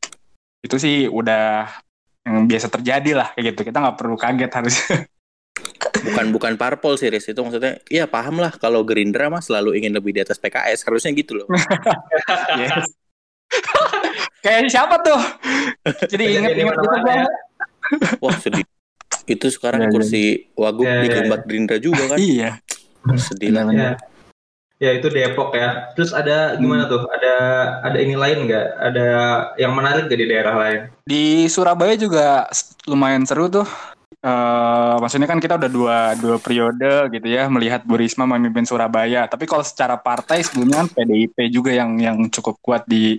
Itu 0.63 0.79
sih 0.79 1.11
udah 1.11 1.67
yang 2.23 2.47
biasa 2.47 2.71
terjadi 2.71 3.11
lah 3.11 3.27
kayak 3.35 3.53
gitu. 3.53 3.69
Kita 3.69 3.77
nggak 3.83 3.97
perlu 3.99 4.15
kaget 4.15 4.51
harus. 4.55 4.75
Bukan 6.01 6.25
bukan 6.33 6.53
parpol 6.57 6.97
sih 6.97 7.09
Riz. 7.09 7.29
itu 7.29 7.37
maksudnya. 7.37 7.77
Iya 7.87 8.09
paham 8.09 8.41
lah 8.41 8.53
kalau 8.57 8.81
Gerindra 8.81 9.29
mah 9.29 9.41
selalu 9.41 9.77
ingin 9.77 9.93
lebih 9.93 10.13
di 10.13 10.21
atas 10.21 10.41
PKS 10.41 10.85
harusnya 10.85 11.13
gitu 11.13 11.41
loh. 11.41 11.47
Yes. 12.57 12.89
Kayak 14.43 14.73
siapa 14.73 14.95
tuh? 15.05 15.21
Jadi 16.09 16.23
inget 16.41 16.57
inget 16.57 16.75
gitu 16.75 16.97
ya. 17.05 17.25
Wah 18.23 18.35
sedih. 18.39 18.65
Itu 19.29 19.47
sekarang 19.53 19.85
Iya, 19.85 19.87
iya. 19.87 19.93
kursi 19.93 20.23
wagub 20.57 20.87
Iya, 20.87 20.97
di 21.03 21.07
iya, 21.07 21.15
Gembat 21.21 21.41
Gerindra 21.45 21.77
juga 21.77 22.03
kan. 22.09 22.17
Iya. 22.17 22.49
Sedih 23.21 23.51
lah. 23.53 23.63
Ya. 23.69 23.91
Ya 24.81 24.97
itu 24.97 25.13
Depok 25.13 25.53
ya. 25.53 25.93
Terus 25.93 26.09
ada 26.09 26.57
gimana 26.57 26.89
tuh? 26.89 27.05
Ada 27.05 27.33
ada 27.85 27.97
ini 28.01 28.17
lain 28.17 28.49
nggak? 28.49 28.65
Ada 28.81 29.05
yang 29.61 29.77
menarik 29.77 30.09
nggak 30.09 30.19
di 30.19 30.25
daerah 30.25 30.55
lain? 30.57 30.79
Di 31.05 31.45
Surabaya 31.45 31.93
juga 31.93 32.49
lumayan 32.89 33.21
seru 33.29 33.45
tuh. 33.45 33.67
Eh, 34.21 34.95
maksudnya 35.01 35.25
kan 35.25 35.41
kita 35.41 35.57
udah 35.57 35.71
dua 35.73 35.97
dua 36.13 36.37
periode 36.37 37.09
gitu 37.09 37.25
ya 37.25 37.49
melihat 37.49 37.81
Bu 37.81 37.97
Risma 37.97 38.29
memimpin 38.29 38.69
Surabaya. 38.69 39.25
Tapi 39.25 39.49
kalau 39.49 39.65
secara 39.65 39.97
partai 39.97 40.45
sebelumnya 40.45 40.85
kan 40.85 40.93
PDIP 40.93 41.49
juga 41.49 41.73
yang 41.73 41.97
yang 41.97 42.17
cukup 42.29 42.61
kuat 42.61 42.85
di 42.85 43.17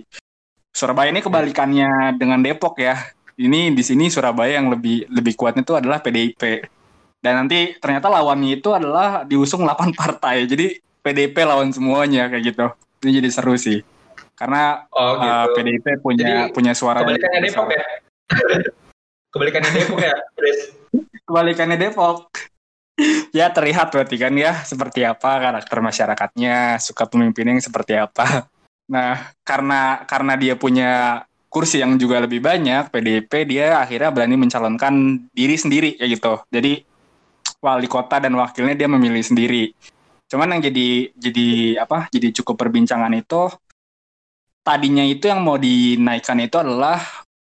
Surabaya 0.71 1.11
ini 1.11 1.19
kebalikannya 1.19 2.15
dengan 2.15 2.39
Depok 2.39 2.79
ya. 2.79 3.03
Ini 3.35 3.75
di 3.75 3.83
sini 3.83 4.07
Surabaya 4.07 4.55
yang 4.63 4.71
lebih 4.71 5.11
lebih 5.11 5.35
kuatnya 5.35 5.67
itu 5.67 5.75
adalah 5.75 5.99
PDIP. 5.99 6.71
Dan 7.19 7.33
nanti 7.43 7.75
ternyata 7.83 8.07
lawannya 8.07 8.63
itu 8.63 8.71
adalah 8.71 9.27
diusung 9.27 9.67
8 9.67 9.91
partai. 9.99 10.47
Jadi 10.47 10.79
PDIP 11.03 11.35
lawan 11.43 11.75
semuanya 11.75 12.31
kayak 12.31 12.43
gitu. 12.47 12.65
Ini 13.03 13.19
jadi 13.19 13.29
seru 13.35 13.59
sih. 13.59 13.83
Karena 14.39 14.87
Oh 14.95 15.19
eh, 15.19 15.51
gitu. 15.51 15.51
PDIP 15.59 15.85
punya 15.99 16.47
Jadi, 16.47 16.55
punya 16.55 16.71
suara 16.71 17.03
Kebalikannya. 17.03 17.43
Depok 17.43 17.67
ya. 17.75 17.85
Kebalikannya 19.35 19.71
Depok 19.75 19.99
ya, 19.99 20.15
Chris. 20.39 20.82
Kebalikannya 21.27 21.77
Depok. 21.79 22.29
ya 23.37 23.49
terlihat 23.49 23.89
berarti 23.89 24.15
kan 24.21 24.33
ya 24.37 24.61
seperti 24.61 25.01
apa 25.01 25.41
karakter 25.41 25.77
masyarakatnya, 25.81 26.77
suka 26.77 27.09
pemimpinnya 27.09 27.57
yang 27.57 27.63
seperti 27.63 27.97
apa. 27.97 28.25
Nah, 28.83 29.31
karena 29.47 30.03
karena 30.03 30.35
dia 30.35 30.59
punya 30.59 31.23
kursi 31.47 31.79
yang 31.79 31.95
juga 31.95 32.19
lebih 32.19 32.43
banyak, 32.43 32.91
PDIP 32.91 33.47
dia 33.47 33.79
akhirnya 33.79 34.11
berani 34.11 34.35
mencalonkan 34.35 35.23
diri 35.31 35.55
sendiri 35.55 35.95
kayak 35.95 36.19
gitu. 36.19 36.33
Jadi 36.51 36.83
wali 37.63 37.87
kota 37.87 38.19
dan 38.19 38.35
wakilnya 38.35 38.75
dia 38.75 38.91
memilih 38.91 39.23
sendiri. 39.23 39.71
Cuman 40.27 40.59
yang 40.59 40.67
jadi 40.67 41.15
jadi 41.15 41.47
apa? 41.79 42.11
Jadi 42.11 42.43
cukup 42.43 42.59
perbincangan 42.59 43.15
itu 43.15 43.55
tadinya 44.67 45.03
itu 45.07 45.31
yang 45.31 45.43
mau 45.43 45.55
dinaikkan 45.55 46.43
itu 46.43 46.59
adalah 46.59 46.99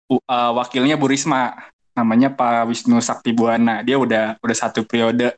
uh, 0.10 0.52
wakilnya 0.58 0.98
Bu 0.98 1.10
Risma 1.10 1.54
namanya 2.00 2.32
Pak 2.32 2.72
Wisnu 2.72 3.04
Sakti 3.04 3.36
Buana. 3.36 3.84
Dia 3.84 4.00
udah 4.00 4.40
udah 4.40 4.56
satu 4.56 4.88
periode. 4.88 5.36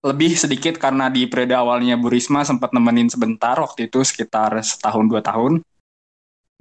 Lebih 0.00 0.38
sedikit 0.38 0.78
karena 0.80 1.12
di 1.12 1.26
periode 1.28 1.58
awalnya 1.58 1.98
Bu 1.98 2.08
Risma 2.08 2.46
sempat 2.46 2.72
nemenin 2.72 3.10
sebentar 3.10 3.58
waktu 3.58 3.90
itu 3.90 4.00
sekitar 4.00 4.56
setahun 4.64 5.04
dua 5.04 5.20
tahun. 5.20 5.60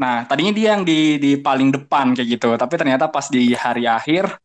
Nah 0.02 0.26
tadinya 0.26 0.52
dia 0.52 0.76
yang 0.76 0.84
di 0.84 1.22
di 1.22 1.38
paling 1.38 1.72
depan 1.72 2.18
kayak 2.18 2.28
gitu, 2.38 2.50
tapi 2.58 2.74
ternyata 2.76 3.08
pas 3.08 3.30
di 3.30 3.54
hari 3.54 3.86
akhir 3.86 4.42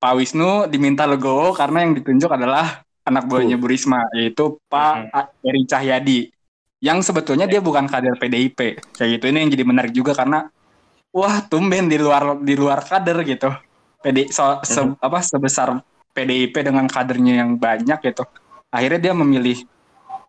Pak 0.00 0.12
Wisnu 0.16 0.68
diminta 0.68 1.08
legowo 1.08 1.52
karena 1.56 1.84
yang 1.84 1.96
ditunjuk 1.96 2.28
adalah 2.28 2.84
anak 3.08 3.24
buahnya 3.24 3.56
Bu. 3.56 3.66
Risma 3.72 4.04
yaitu 4.16 4.60
Pak 4.68 5.12
Eri 5.40 5.64
Cahyadi. 5.64 6.20
Yang 6.80 7.12
sebetulnya 7.12 7.44
dia 7.44 7.60
bukan 7.60 7.84
kader 7.88 8.16
PDIP 8.16 8.80
kayak 8.96 9.10
gitu. 9.16 9.24
Ini 9.28 9.44
yang 9.44 9.50
jadi 9.52 9.64
menarik 9.64 9.92
juga 9.92 10.12
karena 10.16 10.48
wah 11.12 11.40
tumben 11.48 11.88
di 11.88 11.96
luar 11.96 12.36
di 12.40 12.54
luar 12.54 12.84
kader 12.84 13.24
gitu 13.26 13.50
PD 14.00 14.32
so- 14.32 14.60
se- 14.64 14.96
apa 14.98 15.18
sebesar 15.20 15.76
PDIP 16.10 16.66
dengan 16.66 16.88
kadernya 16.90 17.44
yang 17.44 17.50
banyak 17.60 18.00
gitu. 18.02 18.24
Akhirnya 18.72 19.10
dia 19.10 19.14
memilih 19.14 19.62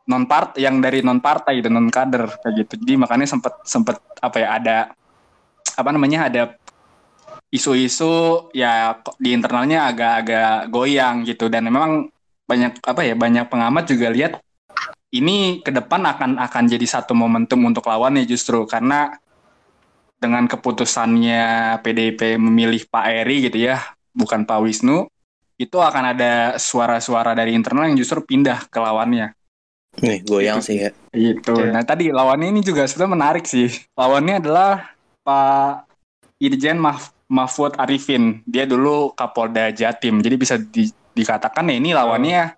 non 0.05 0.25
part 0.25 0.57
yang 0.57 0.81
dari 0.81 0.99
non 1.05 1.23
partai 1.23 1.61
gitu 1.61 1.69
non 1.71 1.87
kader 1.87 2.27
kayak 2.41 2.53
gitu. 2.65 2.73
Jadi 2.83 2.93
makanya 2.99 3.27
sempat 3.29 3.63
sempat 3.63 3.97
apa 4.19 4.37
ya 4.37 4.47
ada 4.59 4.77
apa 5.77 5.89
namanya 5.89 6.27
ada 6.27 6.43
isu-isu 7.51 8.47
ya 8.55 8.95
di 9.19 9.35
internalnya 9.35 9.89
agak-agak 9.89 10.71
goyang 10.71 11.23
gitu. 11.25 11.47
Dan 11.47 11.71
memang 11.71 12.11
banyak 12.45 12.83
apa 12.83 13.01
ya 13.07 13.15
banyak 13.15 13.45
pengamat 13.47 13.83
juga 13.87 14.07
lihat 14.11 14.33
ini 15.11 15.59
ke 15.59 15.71
depan 15.71 16.03
akan 16.07 16.39
akan 16.39 16.63
jadi 16.67 16.87
satu 16.87 17.15
momentum 17.15 17.59
untuk 17.63 17.87
lawannya 17.87 18.27
justru. 18.27 18.63
Karena 18.67 19.11
dengan 20.21 20.45
keputusannya 20.45 21.41
PDIP 21.81 22.37
memilih 22.37 22.85
Pak 22.85 23.05
Eri 23.09 23.49
gitu 23.49 23.57
ya, 23.57 23.81
bukan 24.13 24.45
Pak 24.45 24.61
Wisnu, 24.61 25.09
itu 25.57 25.77
akan 25.81 26.13
ada 26.13 26.61
suara-suara 26.61 27.33
dari 27.33 27.57
internal 27.57 27.89
yang 27.89 27.97
justru 27.97 28.21
pindah 28.21 28.69
ke 28.69 28.77
lawannya. 28.77 29.33
Nih 29.99 30.21
goyang 30.23 30.61
Gitu 30.61 30.67
sih 30.71 30.77
ya. 30.77 30.89
Gitu. 31.11 31.51
Oke. 31.51 31.67
Nah 31.67 31.83
tadi 31.83 32.13
lawannya 32.13 32.53
ini 32.53 32.61
juga 32.61 32.85
sebenarnya 32.85 33.13
menarik 33.17 33.45
sih. 33.49 33.67
Lawannya 33.97 34.39
adalah 34.39 34.93
Pak 35.25 35.89
Irjen 36.39 36.79
Mah- 36.79 37.11
Mahfud 37.27 37.75
Arifin. 37.75 38.39
Dia 38.47 38.63
dulu 38.63 39.11
Kapolda 39.11 39.67
Jatim. 39.73 40.23
Jadi 40.23 40.35
bisa 40.39 40.55
di- 40.55 40.93
dikatakan 41.11 41.67
ya 41.67 41.75
ini 41.75 41.91
lawannya 41.91 42.55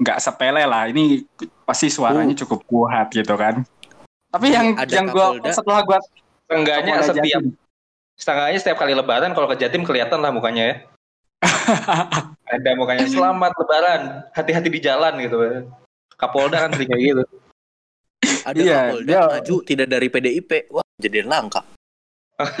nggak 0.00 0.18
sepele 0.22 0.64
lah. 0.64 0.88
Ini 0.88 1.20
pasti 1.68 1.92
suaranya 1.92 2.32
cukup 2.32 2.64
kuat 2.64 3.12
gitu 3.12 3.36
kan. 3.36 3.60
Tapi 4.32 4.46
yang 4.48 4.74
Ada 4.74 4.90
yang 4.90 5.06
gua 5.12 5.36
Kapolda. 5.36 5.50
setelah 5.52 5.80
gua 5.84 5.98
Kapolda 6.62 7.02
setiap 7.02 7.42
setengahnya 8.14 8.58
setiap 8.62 8.78
kali 8.78 8.94
lebaran 8.94 9.34
kalau 9.34 9.50
ke 9.50 9.58
Jatim 9.58 9.82
kelihatan 9.82 10.22
lah 10.22 10.30
mukanya 10.30 10.62
ya. 10.70 10.76
Ada 12.54 12.70
mukanya 12.78 13.04
selamat 13.10 13.52
lebaran, 13.58 14.00
hati-hati 14.30 14.68
di 14.70 14.78
jalan 14.78 15.18
gitu. 15.18 15.36
Kapolda 16.14 16.62
kan 16.62 16.70
sering 16.78 16.88
kayak 16.88 17.02
gitu. 17.02 17.24
ada 18.44 18.56
Iya, 18.56 18.78
Kapolda 18.94 19.08
dia- 19.10 19.28
maju 19.34 19.54
tidak 19.66 19.86
dari 19.90 20.06
PDIP. 20.08 20.50
Wah, 20.70 20.86
jadi 20.96 21.26
langka. 21.26 21.60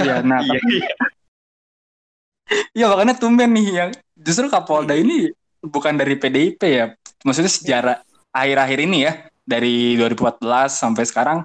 Iya, 0.02 0.20
nah 0.28 0.40
Iya, 0.42 0.58
tapi- 0.58 0.80
iya. 0.82 0.96
Iya 2.76 2.86
makanya 2.92 3.14
tumben 3.16 3.50
nih 3.56 3.68
yang 3.72 3.90
justru 4.18 4.50
Kapolda 4.52 4.92
ini 4.92 5.30
bukan 5.64 5.96
dari 5.96 6.18
PDIP 6.18 6.60
ya. 6.66 6.92
Maksudnya 7.24 7.48
sejarah 7.48 7.96
akhir-akhir 8.34 8.78
ini 8.84 8.98
ya 9.08 9.12
dari 9.46 9.96
2014 9.96 10.42
sampai 10.76 11.04
sekarang 11.08 11.38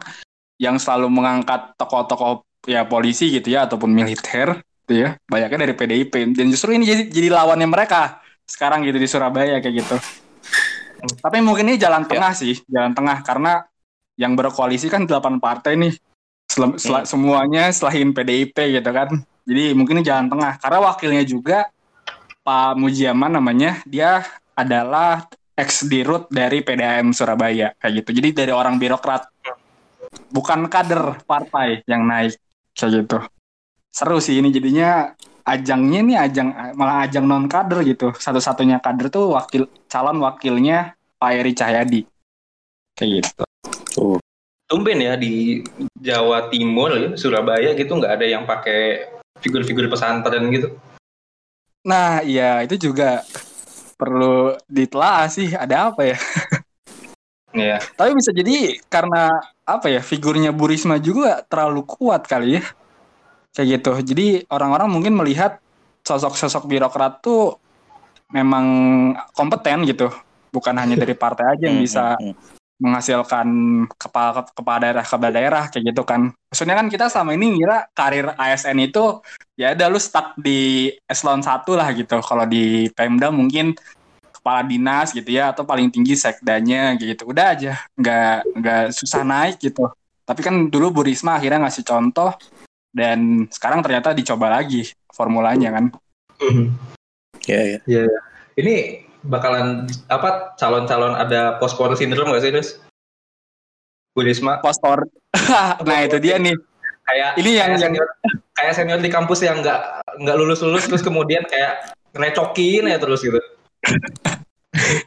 yang 0.60 0.76
selalu 0.76 1.08
mengangkat 1.08 1.74
tokoh-tokoh 1.80 2.44
ya 2.68 2.84
polisi 2.84 3.32
gitu 3.32 3.56
ya 3.56 3.66
ataupun 3.66 3.90
militer 3.90 4.60
gitu 4.86 5.08
ya. 5.08 5.16
Banyaknya 5.26 5.66
dari 5.66 5.74
PDIP 5.74 6.36
dan 6.36 6.46
justru 6.52 6.76
ini 6.76 6.84
jadi 6.84 7.04
jadi 7.08 7.28
lawannya 7.32 7.66
mereka 7.66 8.20
sekarang 8.44 8.84
gitu 8.84 9.00
di 9.00 9.08
Surabaya 9.08 9.64
kayak 9.64 9.76
gitu. 9.82 9.96
Tapi 11.24 11.40
mungkin 11.40 11.72
ini 11.72 11.80
jalan 11.80 12.04
tengah 12.04 12.36
sih, 12.36 12.60
jalan 12.68 12.92
tengah 12.92 13.24
karena 13.24 13.64
yang 14.20 14.36
berkoalisi 14.36 14.92
kan 14.92 15.08
8 15.08 15.40
partai 15.40 15.80
nih. 15.80 15.96
Sel- 16.50 16.76
sel- 16.76 17.08
Semuanya 17.08 17.72
selain 17.72 18.12
PDIP 18.12 18.58
gitu 18.76 18.92
kan. 18.92 19.16
Jadi 19.48 19.72
mungkin 19.74 20.02
ini 20.02 20.06
jalan 20.06 20.28
tengah 20.28 20.60
karena 20.60 20.80
wakilnya 20.92 21.24
juga 21.24 21.72
Pak 22.44 22.76
Mujiaman 22.76 23.40
namanya 23.40 23.80
dia 23.88 24.28
adalah 24.58 25.30
ex 25.56 25.88
dirut 25.88 26.28
dari 26.28 26.60
PDAM 26.60 27.16
Surabaya 27.16 27.72
kayak 27.80 28.04
gitu. 28.04 28.10
Jadi 28.20 28.30
dari 28.44 28.52
orang 28.52 28.76
birokrat 28.76 29.30
bukan 30.30 30.70
kader 30.70 31.22
partai 31.26 31.82
yang 31.86 32.06
naik 32.06 32.38
kayak 32.78 33.06
gitu. 33.06 33.18
Seru 33.90 34.22
sih 34.22 34.38
ini 34.38 34.54
jadinya 34.54 35.14
ajangnya 35.44 36.00
nih 36.06 36.18
ajang 36.30 36.50
malah 36.78 37.10
ajang 37.10 37.26
non 37.26 37.50
kader 37.50 37.82
gitu. 37.86 38.14
Satu-satunya 38.14 38.78
kader 38.80 39.10
tuh 39.10 39.34
wakil 39.34 39.66
calon 39.90 40.22
wakilnya 40.22 40.94
Pak 41.18 41.32
Eri 41.34 41.54
Cahyadi. 41.58 42.02
Kayak 42.94 43.26
gitu. 43.26 43.44
Tumben 44.70 45.02
ya 45.02 45.18
di 45.18 45.66
Jawa 45.98 46.46
Timur, 46.54 46.94
ya, 46.94 47.18
Surabaya 47.18 47.74
gitu 47.74 47.98
nggak 47.98 48.22
ada 48.22 48.26
yang 48.30 48.46
pakai 48.46 49.10
figur-figur 49.42 49.90
pesantren 49.90 50.46
gitu. 50.54 50.78
Nah, 51.82 52.22
iya 52.22 52.62
itu 52.62 52.78
juga 52.78 53.26
perlu 53.98 54.54
ditelaah 54.70 55.26
sih 55.28 55.52
ada 55.58 55.90
apa 55.90 56.14
ya. 56.14 56.18
Iya. 57.50 57.82
Tapi 57.98 58.14
bisa 58.14 58.30
jadi 58.30 58.78
karena 58.94 59.34
apa 59.78 59.92
ya 59.94 60.02
figurnya 60.02 60.50
Bu 60.50 60.66
Risma 60.66 60.98
juga 60.98 61.46
terlalu 61.46 61.86
kuat 61.86 62.26
kali 62.26 62.58
ya. 62.58 62.64
Kayak 63.54 63.68
gitu. 63.82 63.92
Jadi 64.14 64.26
orang-orang 64.50 64.90
mungkin 64.90 65.14
melihat 65.18 65.62
sosok-sosok 66.06 66.66
birokrat 66.66 67.22
tuh 67.22 67.62
memang 68.34 68.66
kompeten 69.34 69.86
gitu. 69.86 70.10
Bukan 70.50 70.74
hanya 70.78 70.98
dari 70.98 71.14
partai 71.14 71.58
aja 71.58 71.64
yang 71.70 71.78
Hmm, 71.78 71.86
bisa 71.86 72.06
hmm, 72.18 72.34
hmm. 72.34 72.36
menghasilkan 72.80 73.48
kepala 74.00 74.32
kepala 74.50 74.78
daerah 74.82 75.04
kepala 75.06 75.32
daerah 75.34 75.64
kayak 75.70 75.84
gitu 75.94 76.02
kan. 76.06 76.22
Maksudnya 76.50 76.76
kan 76.78 76.88
kita 76.90 77.06
selama 77.10 77.32
ini 77.38 77.46
ngira 77.58 77.78
karir 77.94 78.34
ASN 78.34 78.78
itu 78.82 79.22
ya 79.60 79.76
udah 79.78 79.88
lu 79.92 80.00
stuck 80.02 80.34
di 80.40 80.90
eselon 81.06 81.46
1 81.46 81.66
lah 81.78 81.90
gitu. 81.94 82.18
Kalau 82.22 82.46
di 82.50 82.90
Pemda 82.94 83.30
mungkin 83.30 83.78
kepala 84.50 84.66
dinas 84.66 85.14
gitu 85.14 85.30
ya 85.30 85.54
atau 85.54 85.62
paling 85.62 85.94
tinggi 85.94 86.18
sekdanya 86.18 86.98
gitu. 86.98 87.30
Udah 87.30 87.54
aja, 87.54 87.78
nggak 87.94 88.58
nggak 88.58 88.84
susah 88.98 89.22
naik 89.22 89.62
gitu. 89.62 89.86
Tapi 90.26 90.42
kan 90.42 90.74
dulu 90.74 90.90
Bu 90.90 91.02
Risma 91.06 91.38
akhirnya 91.38 91.70
ngasih 91.70 91.86
contoh 91.86 92.34
dan 92.90 93.46
sekarang 93.54 93.86
ternyata 93.86 94.18
dicoba 94.18 94.50
lagi 94.50 94.90
formulanya 95.14 95.70
kan. 95.78 95.86
Ya, 97.46 97.78
ya. 97.86 98.10
Ini 98.58 99.06
bakalan 99.22 99.86
apa 100.10 100.58
calon-calon 100.58 101.14
ada 101.14 101.62
post-post 101.62 102.02
syndrome 102.02 102.34
nggak 102.34 102.42
sih, 102.42 102.50
Des? 102.50 102.70
Bu 104.18 104.26
Risma 104.26 104.58
Postor. 104.66 105.06
nah 105.86 105.98
itu 106.02 106.18
dia 106.18 106.42
nih. 106.42 106.58
kayak 107.06 107.38
Ini 107.38 107.52
yang- 107.54 107.70
kayak 107.78 107.82
senior, 107.86 108.08
kayak 108.58 108.74
senior 108.74 109.00
di 109.02 109.10
kampus 109.14 109.46
yang 109.46 109.62
nggak 109.62 109.82
nggak 110.26 110.36
lulus 110.42 110.62
lulus 110.66 110.90
terus 110.90 111.06
kemudian 111.06 111.46
kayak 111.46 111.94
recokin 112.18 112.90
ya 112.90 112.98
terus 112.98 113.22
gitu. 113.22 113.38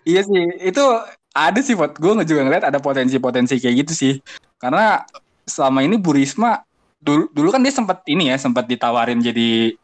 Iya 0.03 0.23
sih, 0.27 0.45
itu 0.63 0.85
ada 1.33 1.61
sih 1.65 1.73
buat 1.73 1.97
gue 1.97 2.13
juga 2.29 2.41
ngeliat 2.45 2.69
ada 2.69 2.79
potensi-potensi 2.79 3.57
kayak 3.57 3.87
gitu 3.87 3.93
sih. 3.93 4.15
Karena 4.61 5.03
selama 5.49 5.83
ini 5.83 5.97
Bu 5.99 6.15
Risma 6.15 6.63
dulu 7.03 7.27
dulu 7.35 7.49
kan 7.51 7.65
dia 7.65 7.75
sempat 7.75 8.07
ini 8.07 8.31
ya, 8.31 8.37
sempat 8.39 8.69
ditawarin 8.69 9.19
jadi 9.19 9.75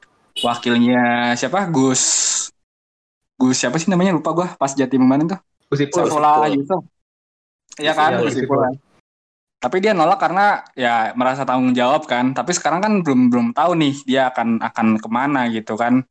wakilnya 0.44 1.35
siapa? 1.35 1.66
Gus 1.72 2.03
Gus 3.38 3.55
siapa 3.55 3.79
sih 3.79 3.87
namanya 3.87 4.14
lupa 4.14 4.35
gue 4.35 4.46
pas 4.59 4.70
Jatim 4.74 5.03
kemarin 5.03 5.31
tuh. 5.31 5.40
Gus 5.70 5.81
Ipul. 5.85 6.07
Saifullah 6.07 6.51
Yusuf. 6.51 6.83
Iya 7.79 7.92
kan, 7.94 8.18
Iya, 8.18 8.27
Gus 8.27 8.38
Ipul. 8.38 8.59
Tapi 9.59 9.77
dia 9.83 9.90
nolak 9.90 10.22
karena 10.22 10.62
ya 10.79 11.11
merasa 11.18 11.42
tanggung 11.42 11.74
jawab 11.74 12.07
kan. 12.07 12.35
Tapi 12.35 12.55
sekarang 12.55 12.83
kan 12.83 12.92
belum 13.03 13.31
belum 13.31 13.46
tahu 13.55 13.74
nih 13.79 13.94
dia 14.07 14.31
akan 14.31 14.62
akan 14.62 14.87
ke 14.98 15.09
mana 15.11 15.51
gitu 15.51 15.74
kan. 15.74 16.03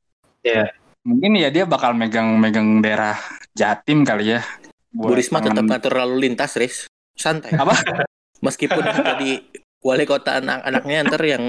Iya. 0.43 0.71
Mungkin 1.07 1.39
ya 1.39 1.47
dia 1.47 1.63
bakal 1.63 1.95
megang-megang 1.95 2.83
daerah 2.83 3.15
Jatim 3.57 4.05
kali 4.05 4.37
ya. 4.37 4.45
Bu 4.93 5.09
Buat 5.09 5.17
Risma 5.17 5.41
tetap 5.41 5.65
ngatur 5.65 5.93
lalu 5.97 6.29
lintas, 6.29 6.53
Riz. 6.61 6.85
Santai. 7.17 7.57
Apa? 7.57 7.73
Meskipun 8.45 8.85
jadi 8.85 9.41
wali 9.81 10.05
kota 10.05 10.37
anak-anaknya 10.37 10.97
ntar 11.09 11.21
yang 11.25 11.43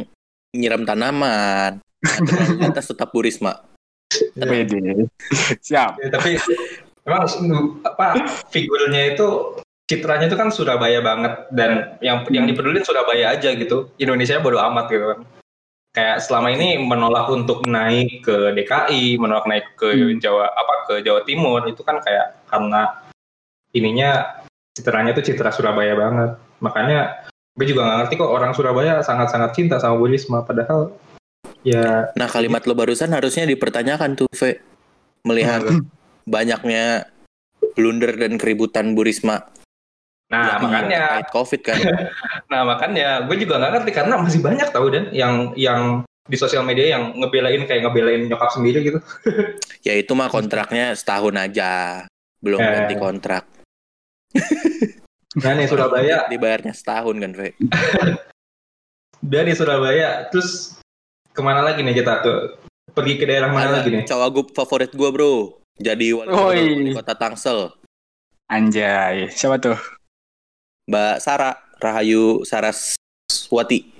nyiram 0.56 0.88
tanaman. 0.88 1.84
Lalu 2.00 2.64
lintas 2.64 2.88
tetap 2.88 3.12
Bu 3.12 3.20
Risma. 3.20 3.60
Wede. 4.40 5.04
Siap. 5.60 6.00
Ya, 6.00 6.08
tapi 6.08 6.40
memang 7.04 7.24
apa 7.84 8.16
figurnya 8.48 9.12
itu 9.12 9.60
citranya 9.84 10.28
itu 10.28 10.36
kan 10.36 10.48
Surabaya 10.48 11.00
banget 11.04 11.48
dan 11.52 12.00
yang 12.00 12.24
yang 12.32 12.48
dipedulin 12.48 12.84
Surabaya 12.84 13.36
aja 13.36 13.52
gitu. 13.52 13.92
Indonesia 14.00 14.40
bodo 14.40 14.56
amat 14.56 14.88
gitu 14.88 15.04
kan. 15.12 15.18
Kayak 15.98 16.22
selama 16.22 16.54
ini 16.54 16.78
menolak 16.78 17.26
untuk 17.26 17.66
naik 17.66 18.22
ke 18.22 18.54
DKI, 18.54 19.18
menolak 19.18 19.50
naik 19.50 19.74
ke 19.74 19.90
Hmm. 19.90 20.22
Jawa 20.22 20.46
apa 20.46 20.74
ke 20.86 20.94
Jawa 21.02 21.26
Timur 21.26 21.66
itu 21.66 21.82
kan 21.82 21.98
kayak 21.98 22.38
karena 22.46 23.02
ininya 23.74 24.38
citranya 24.78 25.10
itu 25.10 25.26
citra 25.26 25.50
Surabaya 25.50 25.98
banget. 25.98 26.38
Makanya 26.62 27.26
gue 27.58 27.66
juga 27.66 27.82
nggak 27.82 27.98
ngerti 27.98 28.14
kok 28.14 28.30
orang 28.30 28.54
Surabaya 28.54 29.02
sangat-sangat 29.02 29.50
cinta 29.58 29.82
sama 29.82 29.98
Bu 29.98 30.06
Risma 30.06 30.46
padahal 30.46 30.94
ya 31.66 32.14
Nah 32.14 32.30
kalimat 32.30 32.62
lo 32.62 32.78
barusan 32.78 33.10
harusnya 33.10 33.50
dipertanyakan 33.50 34.14
tuh, 34.14 34.30
Ve. 34.38 34.62
Melihat 35.26 35.66
banyaknya 36.30 37.10
blunder 37.74 38.14
dan 38.14 38.38
keributan 38.38 38.94
Bu 38.94 39.02
Risma. 39.02 39.50
Nah 40.28 40.44
yang 40.50 40.62
makanya 40.62 41.00
terkait 41.18 41.30
COVID 41.32 41.60
kan. 41.62 41.76
Nah 42.52 42.60
makanya 42.64 43.08
gue 43.24 43.36
juga 43.38 43.56
nggak 43.56 43.72
ngerti 43.74 43.90
karena 43.92 44.14
masih 44.16 44.40
banyak 44.40 44.68
tau 44.68 44.88
dan 44.88 45.08
yang 45.10 45.52
yang 45.52 46.00
di 46.24 46.36
sosial 46.36 46.60
media 46.60 46.96
yang 46.96 47.12
ngebelain 47.14 47.64
kayak 47.64 47.84
ngebelain 47.84 48.24
nyokap 48.24 48.52
sendiri 48.52 48.84
gitu. 48.84 49.00
ya 49.86 49.92
itu 49.92 50.12
mah 50.12 50.28
kontraknya 50.28 50.92
setahun 50.92 51.34
aja. 51.34 52.04
Belum 52.38 52.56
Eh. 52.56 52.68
ganti 52.70 52.94
kontrak. 52.94 53.44
Nah 55.38 55.52
nih 55.54 55.66
Surabaya, 55.66 56.24
Dibayarnya 56.32 56.72
setahun 56.72 57.14
kan, 57.14 57.32
Ve. 57.32 57.52
dari 59.18 59.52
Surabaya, 59.52 60.28
terus 60.28 60.78
ke 61.30 61.40
mana 61.40 61.60
lagi 61.60 61.80
nih 61.80 61.94
kita 61.94 62.20
tuh? 62.20 62.38
Pergi 62.88 63.14
ke 63.16 63.24
daerah 63.24 63.48
mana 63.48 63.68
Ada 63.70 63.74
lagi 63.80 63.88
nih? 63.92 64.04
cawagup 64.04 64.52
favorit 64.52 64.90
gua, 64.92 65.10
bro. 65.10 65.34
Jadi 65.76 66.10
wali 66.10 66.90
kota 66.90 67.14
Tangsel. 67.14 67.70
Anjay. 68.48 69.28
Siapa 69.30 69.60
tuh? 69.60 69.76
Mbak 70.88 71.14
Sarah 71.20 71.54
Rahayu 71.78 72.42
Saraswati 72.42 73.92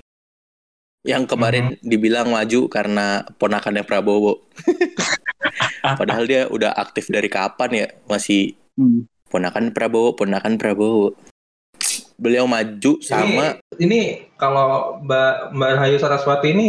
yang 1.05 1.23
kemarin 1.23 1.77
Mhm. 1.77 1.85
dibilang 1.85 2.27
maju 2.27 2.67
karena 2.67 3.23
ponakannya 3.37 3.87
Prabowo. 3.87 4.43
Padahal 6.01 6.27
dia 6.27 6.49
udah 6.49 6.75
aktif 6.75 7.07
dari 7.07 7.31
kapan 7.31 7.71
ya? 7.71 7.87
Masih 8.05 8.57
Hmm. 8.75 9.07
ponakan 9.29 9.71
Prabowo, 9.71 10.17
ponakan 10.17 10.57
Prabowo. 10.57 11.15
Beliau 12.19 12.43
maju 12.43 12.99
sama 12.99 13.55
Ini, 13.79 13.79
ini 13.79 14.01
kalau 14.35 14.99
Mbak 14.99 15.55
Mbak 15.55 15.69
Rahayu 15.79 15.97
Saraswati 15.99 16.51
ini 16.51 16.67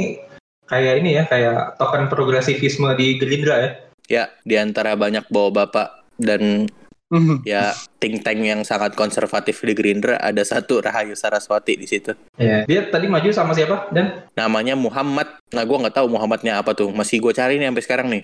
kayak 0.71 1.03
ini 1.03 1.19
ya, 1.19 1.25
kayak 1.27 1.75
token 1.75 2.07
progresivisme 2.07 2.87
di 2.95 3.19
Gerindra 3.19 3.57
ya. 3.59 3.71
ya 4.07 4.25
di 4.43 4.55
antara 4.55 4.95
banyak 4.95 5.27
bawa 5.27 5.51
bapak 5.51 5.89
dan 6.19 6.67
Hmm. 7.11 7.42
ya 7.42 7.75
think 7.99 8.23
tank 8.23 8.38
yang 8.38 8.62
sangat 8.62 8.94
konservatif 8.94 9.59
di 9.59 9.75
Gerindra 9.75 10.14
ada 10.16 10.46
satu 10.46 10.79
Rahayu 10.79 11.18
Saraswati 11.18 11.75
di 11.75 11.83
situ. 11.85 12.14
Iya. 12.38 12.62
Dia 12.70 12.87
tadi 12.87 13.11
maju 13.11 13.27
sama 13.35 13.51
siapa? 13.51 13.90
Dan 13.90 14.31
Namanya 14.38 14.79
Muhammad. 14.79 15.27
Nah, 15.51 15.66
gua 15.66 15.83
nggak 15.83 15.99
tahu 15.99 16.07
Muhammadnya 16.07 16.62
apa 16.62 16.70
tuh. 16.70 16.94
Masih 16.94 17.18
gue 17.18 17.35
cari 17.35 17.59
nih 17.59 17.66
sampai 17.66 17.83
sekarang 17.83 18.07
nih. 18.14 18.23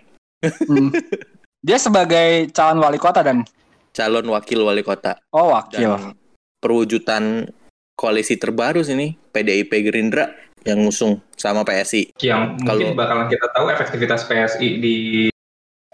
Hmm. 0.70 0.94
Dia 1.66 1.82
sebagai 1.82 2.46
calon 2.54 2.78
wali 2.78 2.94
kota 2.96 3.26
dan 3.26 3.42
Calon 3.90 4.30
wakil 4.30 4.62
wali 4.62 4.86
kota. 4.86 5.18
oh 5.34 5.50
wakil. 5.50 5.82
dan 5.82 6.14
perwujudan 6.62 7.50
koalisi 7.98 8.38
terbaru 8.38 8.86
sini 8.86 9.18
PDIP 9.34 9.72
Gerindra 9.82 10.30
yang 10.62 10.86
ngusung 10.86 11.18
sama 11.34 11.66
PSI. 11.66 12.14
yang 12.22 12.54
mungkin 12.54 12.92
Kalau- 12.92 12.94
bakalan 12.94 13.26
kita 13.26 13.46
tahu 13.50 13.66
efektivitas 13.66 14.22
PSI 14.24 14.68
di 14.78 14.94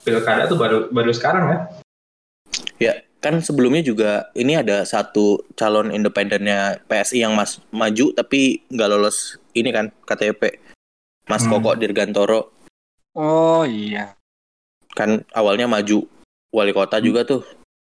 pilkada 0.03 0.45
tuh 0.45 0.59
baru 0.59 0.93
baru 0.93 1.13
sekarang 1.15 1.45
ya. 1.49 1.59
Kan 3.19 3.39
sebelumnya 3.39 3.81
juga 3.81 4.11
ini 4.35 4.59
ada 4.59 4.83
satu 4.83 5.47
calon 5.55 5.91
independennya 5.91 6.83
PSI 6.87 7.23
yang 7.23 7.33
mas 7.33 7.63
maju 7.71 8.11
tapi 8.13 8.67
nggak 8.67 8.89
lolos 8.89 9.39
ini 9.53 9.71
kan 9.71 9.95
KTP 10.03 10.59
Mas 11.23 11.47
Hmm. 11.47 11.55
Koko 11.55 11.79
Dirgantoro 11.79 12.51
Oh 13.15 13.63
iya. 13.63 14.19
kan 14.93 15.23
awalnya 15.33 15.65
maju 15.65 16.03
wali 16.51 16.73
kota 16.73 16.99
Hmm. 16.99 17.07
juga 17.07 17.23
tuh 17.23 17.41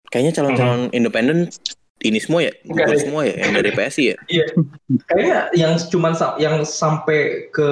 kayaknya 0.08 0.32
calon-calon 0.34 0.88
independen 0.90 1.52
ini 2.00 2.18
semua 2.18 2.40
ya 2.42 2.54
deh. 2.64 2.98
semua 2.98 3.22
ya 3.24 3.36
yang 3.36 3.52
dari 3.54 3.72
PSI 3.72 4.04
ya 4.08 4.18
Iya. 4.32 4.46
Kayaknya 5.04 5.38
yang 5.54 5.74
cuman 5.76 6.14
sa- 6.16 6.38
yang 6.38 6.64
sampai 6.64 7.52
ke 7.52 7.70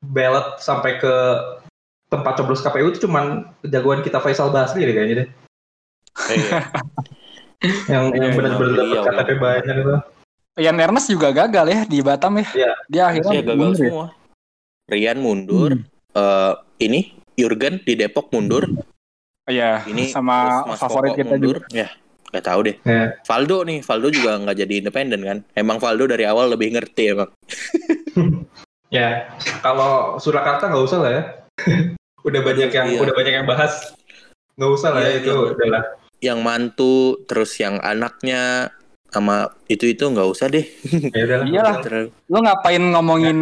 ballot 0.00 0.56
sampai 0.58 0.96
ke 0.96 1.14
tempat 2.06 2.38
coblos 2.38 2.62
KPU 2.62 2.88
itu 2.88 3.04
cuman 3.04 3.50
jagoan 3.66 4.00
kita 4.00 4.16
Faisal 4.16 4.48
Basri 4.48 4.80
deh 4.80 4.94
kayaknya 4.94 5.16
deh. 5.20 5.28
Iya. 6.26 6.60
Yang 7.88 8.04
yang 8.12 8.30
Iya, 8.30 8.36
benar-benar 8.36 8.68
iya, 8.78 9.00
dapat 9.00 9.12
iya. 9.14 9.16
KTP 9.16 9.30
banyak 9.38 9.76
itu. 9.76 9.94
Ian 10.56 10.76
Ernest 10.78 11.08
juga 11.08 11.28
gagal 11.30 11.66
ya 11.66 11.80
di 11.84 11.98
Batam 12.00 12.32
ya. 12.36 12.46
Iya. 12.52 12.72
Dia 12.86 13.02
akhirnya 13.06 13.32
Iya 13.32 13.42
gagal 13.42 13.56
mundur 13.56 13.72
ya. 13.74 13.88
semua 13.88 14.06
Rian 14.86 15.18
mundur 15.18 15.70
Eh, 16.12 16.52
ini 16.80 17.00
Jurgen 17.34 17.80
di 17.80 17.92
Depok 17.94 18.28
mundur 18.30 18.64
Iya, 19.44 19.84
ini 19.84 20.08
sama 20.08 20.64
favorit 20.74 21.12
Koko 21.12 21.18
kita 21.18 21.32
mundur. 21.32 21.56
juga. 21.60 21.68
ya 21.70 21.88
nggak 22.26 22.44
tahu 22.44 22.60
deh 22.62 22.76
Ya. 22.82 23.04
Valdo 23.22 23.58
nih 23.62 23.78
Valdo 23.80 24.08
juga 24.10 24.32
nggak 24.36 24.56
jadi 24.58 24.74
independen 24.78 25.20
kan 25.22 25.38
emang 25.52 25.76
Valdo 25.76 26.04
dari 26.04 26.24
awal 26.24 26.50
lebih 26.50 26.72
ngerti 26.72 27.02
emang 27.10 27.30
Ya, 28.88 29.26
kalau 29.60 30.16
Surakarta 30.16 30.66
nggak 30.66 30.84
usah 30.84 30.98
lah 31.00 31.10
ya. 31.10 31.22
udah 32.28 32.40
banyak 32.40 32.70
yang 32.70 32.86
Iya. 32.86 33.00
udah 33.00 33.14
banyak 33.14 33.34
yang 33.34 33.46
bahas. 33.46 33.92
Nggak 34.54 34.70
usah 34.72 34.88
lah 34.90 35.02
Iya, 35.02 35.10
ya 35.10 35.18
itu 35.20 35.32
iya. 35.32 35.52
udahlah. 35.52 35.84
Yang 36.18 36.40
mantu 36.40 37.20
terus 37.24 37.56
yang 37.56 37.76
anaknya 37.78 38.72
sama 39.06 39.48
itu 39.66 39.86
itu 39.86 40.04
nggak 40.04 40.28
usah 40.28 40.48
deh 40.48 40.64
Ya 41.12 41.22
udahlah. 41.24 41.46
Iyalah. 41.46 41.74
Terlalu- 41.80 42.12
Lu 42.26 42.38
ngapain 42.40 42.82
ngomongin 42.82 43.38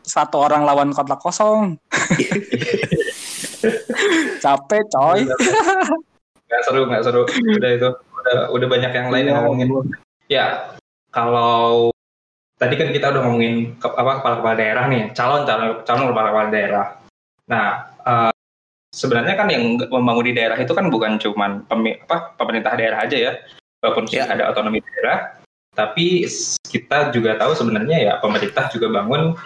satu 0.00 0.40
orang 0.40 0.64
lawan 0.64 0.88
kotak 0.90 1.18
kosong? 1.18 1.76
Capek 4.38 4.82
coy. 4.88 5.20
Nggak 6.48 6.62
seru, 6.64 6.82
nggak 6.86 7.02
seru. 7.02 7.22
Udah 7.28 7.70
itu. 7.70 7.88
Udah, 7.92 8.36
udah 8.50 8.66
banyak 8.66 8.90
yang 8.90 9.08
lain 9.08 9.24
yang 9.24 9.34
Iya. 9.34 9.42
ngomongin. 9.42 9.68
Ya, 10.28 10.46
kalau 11.10 11.90
tadi 12.56 12.74
kan 12.74 12.88
kita 12.88 13.12
udah 13.12 13.22
ngomongin 13.22 13.76
ke, 13.76 13.86
apa 13.86 14.20
kepala 14.20 14.34
kepala 14.40 14.54
daerah 14.56 14.84
nih, 14.86 15.12
calon 15.12 15.44
calon 15.44 15.80
calon 15.84 16.08
kepala 16.08 16.28
kepala 16.30 16.48
daerah. 16.48 16.86
Nah, 17.46 17.66
eh, 18.00 18.32
sebenarnya 18.94 19.34
kan 19.36 19.48
yang 19.52 19.76
membangun 19.88 20.30
di 20.30 20.34
daerah 20.36 20.58
itu 20.58 20.72
kan 20.72 20.88
bukan 20.88 21.20
cuman 21.20 21.64
pemi- 21.68 21.98
apa, 22.08 22.34
pemerintah 22.36 22.76
daerah 22.76 23.04
aja 23.04 23.16
ya, 23.16 23.32
walaupun 23.84 24.08
Ya. 24.10 24.26
ada 24.28 24.50
otonomi 24.50 24.80
daerah, 24.80 25.38
tapi 25.76 26.24
kita 26.68 27.12
juga 27.14 27.38
tahu 27.38 27.54
sebenarnya 27.54 27.96
ya 28.00 28.12
pemerintah 28.18 28.68
juga 28.72 28.88
bangun 28.90 29.36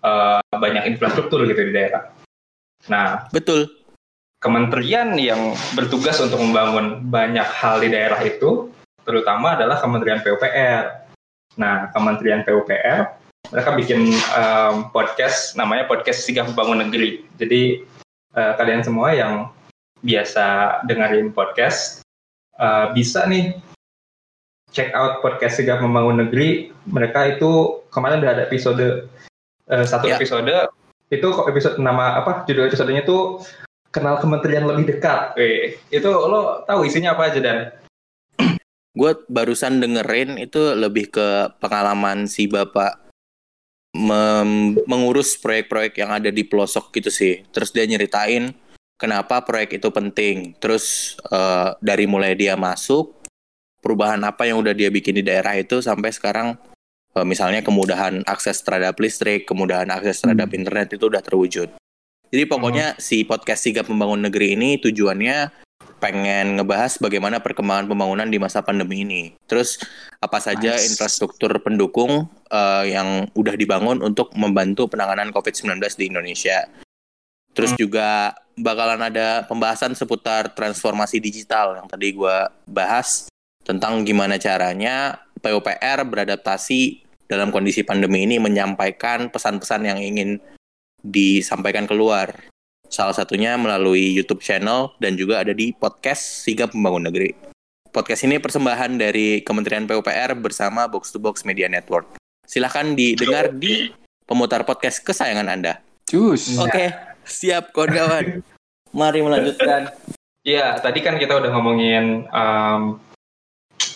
eh, 0.00 0.40
banyak 0.56 0.96
infrastruktur 0.96 1.44
gitu 1.44 1.60
di 1.60 1.72
daerah. 1.76 2.08
Nah, 2.88 3.28
betul 3.28 3.68
kementerian 4.40 5.14
yang 5.20 5.52
bertugas 5.76 6.16
untuk 6.18 6.40
membangun 6.40 7.04
banyak 7.12 7.44
hal 7.44 7.84
di 7.84 7.92
daerah 7.92 8.16
itu, 8.24 8.72
terutama 9.04 9.54
adalah 9.54 9.78
Kementerian 9.84 10.24
PUPR. 10.24 11.04
Nah, 11.60 11.92
Kementerian 11.92 12.40
PUPR, 12.48 13.20
mereka 13.52 13.70
bikin 13.76 14.16
em, 14.16 14.88
podcast, 14.96 15.52
namanya 15.60 15.84
podcast 15.84 16.24
Sigap 16.24 16.48
Membangun 16.48 16.88
Negeri. 16.88 17.20
Jadi, 17.36 17.84
eh, 18.34 18.52
kalian 18.58 18.82
semua 18.82 19.10
yang 19.14 19.50
biasa 20.00 20.80
dengerin 20.86 21.34
podcast, 21.34 22.00
eh, 22.56 22.86
bisa 22.94 23.26
nih 23.26 23.56
check 24.70 24.94
out 24.94 25.18
podcast 25.20 25.58
Sigap 25.58 25.82
Membangun 25.82 26.26
Negeri. 26.26 26.70
Mereka 26.86 27.36
itu 27.38 27.82
kemarin 27.90 28.22
udah 28.22 28.32
ada 28.38 28.42
episode, 28.46 29.10
eh, 29.66 29.84
satu 29.86 30.06
Ya. 30.06 30.16
episode, 30.16 30.70
itu 31.10 31.26
kok 31.26 31.50
episode 31.50 31.76
nama 31.82 32.22
apa, 32.22 32.46
judul 32.46 32.70
episodenya 32.70 33.02
tuh 33.02 33.42
kenal 33.90 34.22
kementerian 34.22 34.70
lebih 34.70 34.86
dekat. 34.96 35.34
Wih, 35.34 35.74
itu 35.90 36.06
lo 36.06 36.62
tahu 36.64 36.86
isinya 36.86 37.18
apa 37.18 37.34
aja 37.34 37.42
dan 37.42 37.74
gue 38.90 39.12
barusan 39.30 39.78
dengerin 39.78 40.34
itu 40.34 40.74
lebih 40.74 41.14
ke 41.14 41.28
pengalaman 41.62 42.26
si 42.26 42.50
bapak 42.50 42.98
mengurus 44.86 45.34
proyek-proyek 45.34 45.98
yang 45.98 46.10
ada 46.14 46.30
di 46.30 46.46
pelosok 46.46 46.94
gitu 46.94 47.10
sih. 47.10 47.42
Terus 47.50 47.74
dia 47.74 47.86
nyeritain 47.86 48.54
kenapa 48.94 49.42
proyek 49.42 49.82
itu 49.82 49.88
penting. 49.90 50.54
Terus 50.62 51.16
eh, 51.30 51.74
dari 51.82 52.06
mulai 52.06 52.38
dia 52.38 52.54
masuk, 52.54 53.26
perubahan 53.82 54.20
apa 54.22 54.46
yang 54.46 54.62
udah 54.62 54.76
dia 54.76 54.92
bikin 54.92 55.18
di 55.18 55.24
daerah 55.26 55.56
itu 55.58 55.82
sampai 55.82 56.14
sekarang 56.14 56.54
eh, 57.18 57.26
misalnya 57.26 57.66
kemudahan 57.66 58.22
akses 58.28 58.62
terhadap 58.62 58.94
listrik, 59.02 59.48
kemudahan 59.48 59.90
akses 59.90 60.22
terhadap 60.22 60.54
internet 60.54 60.94
itu 60.94 61.10
udah 61.10 61.24
terwujud. 61.24 61.72
Jadi 62.30 62.44
pokoknya 62.46 62.94
si 63.02 63.26
podcast 63.26 63.66
Sigap 63.66 63.90
Membangun 63.90 64.22
Negeri 64.22 64.54
ini 64.54 64.78
tujuannya 64.78 65.50
pengen 66.00 66.56
ngebahas 66.56 66.96
bagaimana 66.96 67.44
perkembangan 67.44 67.86
pembangunan 67.86 68.26
di 68.26 68.40
masa 68.40 68.64
pandemi 68.64 69.04
ini. 69.04 69.22
Terus 69.44 69.78
apa 70.18 70.40
saja 70.40 70.74
Nice. 70.74 70.88
infrastruktur 70.90 71.52
pendukung 71.60 72.26
eh, 72.48 72.84
yang 72.90 73.28
udah 73.36 73.54
dibangun 73.54 74.00
untuk 74.00 74.32
membantu 74.34 74.88
penanganan 74.88 75.30
COVID-19 75.30 75.76
di 76.00 76.04
Indonesia. 76.08 76.66
Terus 77.52 77.76
juga 77.76 78.32
bakalan 78.56 79.10
ada 79.10 79.44
pembahasan 79.44 79.92
seputar 79.92 80.54
transformasi 80.54 81.18
digital 81.20 81.82
yang 81.82 81.86
tadi 81.90 82.14
gua 82.14 82.48
bahas 82.64 83.26
tentang 83.66 84.00
gimana 84.06 84.40
caranya 84.40 85.20
PUPR 85.42 86.06
beradaptasi 86.06 87.04
dalam 87.30 87.54
kondisi 87.54 87.86
pandemi 87.86 88.26
ini 88.26 88.42
menyampaikan 88.42 89.30
pesan-pesan 89.30 89.86
yang 89.86 89.98
ingin 89.98 90.38
disampaikan 91.00 91.86
keluar. 91.86 92.34
Salah 92.90 93.14
satunya 93.14 93.54
melalui 93.54 94.18
YouTube 94.18 94.42
channel 94.42 94.90
dan 94.98 95.14
juga 95.14 95.38
ada 95.38 95.54
di 95.54 95.70
podcast 95.70 96.42
Sigap 96.42 96.74
Membangun 96.74 97.06
Negeri. 97.06 97.30
Podcast 97.94 98.26
ini 98.26 98.42
persembahan 98.42 98.98
dari 98.98 99.46
Kementerian 99.46 99.86
PUPR 99.86 100.34
bersama 100.34 100.90
Box 100.90 101.14
to 101.14 101.22
Box 101.22 101.46
Media 101.46 101.70
Network. 101.70 102.18
Silahkan 102.42 102.98
didengar 102.98 103.54
di 103.54 103.94
pemutar 104.26 104.66
podcast 104.66 105.06
kesayangan 105.06 105.46
Anda. 105.46 105.78
Cus. 106.10 106.58
Oke, 106.58 106.90
siap 107.22 107.70
kawan-kawan. 107.70 108.42
Mari 108.90 109.22
melanjutkan. 109.22 109.94
ya 110.42 110.74
tadi 110.82 110.98
kan 110.98 111.14
kita 111.14 111.38
udah 111.38 111.50
ngomongin 111.54 112.26
em, 112.26 112.82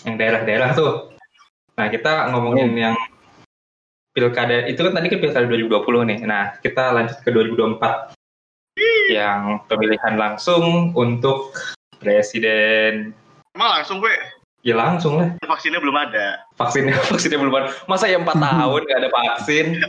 yang 0.06 0.14
daerah-daerah 0.14 0.70
tuh. 0.78 1.10
Nah 1.74 1.90
kita 1.90 2.30
ngomongin 2.30 2.70
yang 2.78 2.94
pilkada 4.14 4.70
itu 4.70 4.78
kan 4.86 4.94
tadi 4.94 5.10
kan 5.10 5.18
pilkada 5.18 5.50
2020 5.50 5.82
nih. 6.14 6.18
Nah 6.22 6.54
kita 6.62 6.94
lanjut 6.94 7.18
ke 7.26 7.34
2024 7.34 8.13
yang 9.08 9.64
pemilihan 9.66 10.14
langsung 10.14 10.92
untuk 10.92 11.56
presiden. 11.98 13.16
Emang 13.54 13.70
langsung 13.80 13.98
gue 13.98 14.12
Ya 14.64 14.72
langsung 14.72 15.20
lah. 15.20 15.28
vaksinnya 15.44 15.76
belum 15.76 15.92
ada. 15.92 16.40
Vaksinnya 16.56 16.96
vaksinnya 17.12 17.36
belum 17.36 17.52
ada. 17.52 17.68
Masa 17.84 18.08
ya 18.08 18.16
empat 18.16 18.32
tahun 18.48 18.80
nggak 18.80 18.96
ada 18.96 19.10
vaksin? 19.12 19.66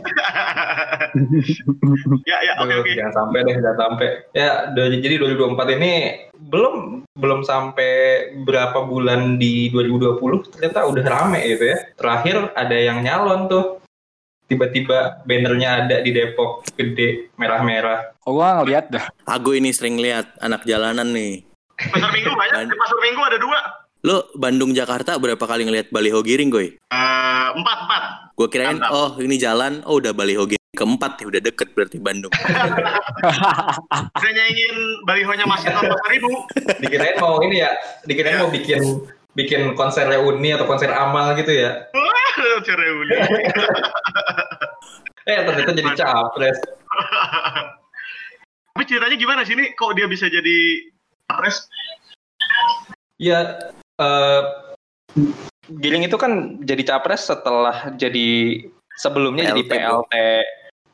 ya 2.28 2.36
ya 2.44 2.52
oke 2.60 2.68
Aduh, 2.68 2.84
oke. 2.84 2.92
Jangan 2.92 3.14
sampai 3.16 3.38
deh, 3.40 3.56
jangan 3.56 3.78
sampai. 3.80 4.08
Ya, 4.36 4.68
do- 4.76 4.92
jadi 4.92 5.16
2024 5.16 5.80
ini 5.80 5.92
belum 6.36 6.76
belum 7.16 7.40
sampai 7.40 7.92
berapa 8.44 8.84
bulan 8.84 9.40
di 9.40 9.72
2020 9.72 10.20
ternyata 10.52 10.84
udah 10.84 11.04
rame 11.08 11.40
gitu 11.48 11.72
ya. 11.72 11.78
Terakhir 11.96 12.52
ada 12.52 12.76
yang 12.76 13.00
nyalon 13.00 13.48
tuh. 13.48 13.80
Tiba-tiba 14.46 15.26
bannernya 15.26 15.68
ada 15.86 15.96
di 16.06 16.14
Depok 16.14 16.62
gede 16.78 17.34
merah-merah. 17.34 18.14
Oh, 18.22 18.38
gua 18.38 18.62
ngeliat 18.62 18.94
dah. 18.94 19.10
Aku 19.26 19.58
ini 19.58 19.74
sering 19.74 19.98
lihat 19.98 20.38
anak 20.38 20.62
jalanan 20.62 21.10
nih. 21.10 21.42
Pasar 21.74 22.14
minggu 22.14 22.30
banyak. 22.30 22.70
Di 22.70 22.76
pasar 22.78 22.98
minggu 23.02 23.22
ada 23.26 23.38
dua. 23.42 23.60
Lo 24.06 24.30
Bandung 24.38 24.70
Jakarta 24.70 25.18
berapa 25.18 25.42
kali 25.42 25.66
ngeliat 25.66 25.90
baliho 25.90 26.22
giring, 26.22 26.54
Goy? 26.54 26.78
Eh, 26.78 27.46
empat 27.58 27.78
empat. 27.90 28.02
Gue 28.38 28.46
kirain, 28.46 28.78
Mantap. 28.78 28.94
oh 28.94 29.10
ini 29.18 29.34
jalan, 29.34 29.82
oh 29.82 29.98
udah 29.98 30.14
baliho 30.14 30.46
giring 30.46 30.66
keempat 30.76 31.12
ya 31.16 31.24
udah 31.32 31.40
deket 31.40 31.68
berarti 31.72 31.96
Bandung. 31.96 32.28
Udah 33.96 34.32
nyanyiin 34.36 34.76
balihonya 35.08 35.48
masih 35.48 35.72
tahun 35.72 35.88
ribu. 36.12 36.28
Dikirain 36.84 37.16
mau 37.16 37.40
ini 37.40 37.64
ya, 37.64 37.72
dikirain 38.04 38.44
mau 38.44 38.52
bikin 38.52 38.84
bikin 39.36 39.76
konser 39.76 40.08
reuni 40.08 40.56
atau 40.56 40.64
konser 40.64 40.88
amal 40.90 41.36
gitu 41.36 41.52
ya. 41.52 41.86
Wah, 41.92 42.60
cereuli. 42.64 43.14
Eh 45.26 45.42
ternyata 45.42 45.74
jadi 45.74 45.90
capres. 45.98 46.54
Tapi 48.78 48.84
ceritanya 48.86 49.18
gimana 49.18 49.42
sih 49.42 49.58
ini? 49.58 49.74
Kok 49.74 49.98
dia 49.98 50.06
bisa 50.06 50.30
jadi 50.30 50.86
capres? 51.26 51.66
Ya, 53.18 53.58
eh 53.98 54.42
Giring 55.66 56.06
itu 56.06 56.14
kan 56.14 56.62
jadi 56.62 56.86
capres 56.86 57.26
setelah 57.26 57.90
jadi 57.98 58.62
sebelumnya 59.02 59.50
jadi 59.50 59.66
PLT, 59.66 59.82
PLT 59.82 60.14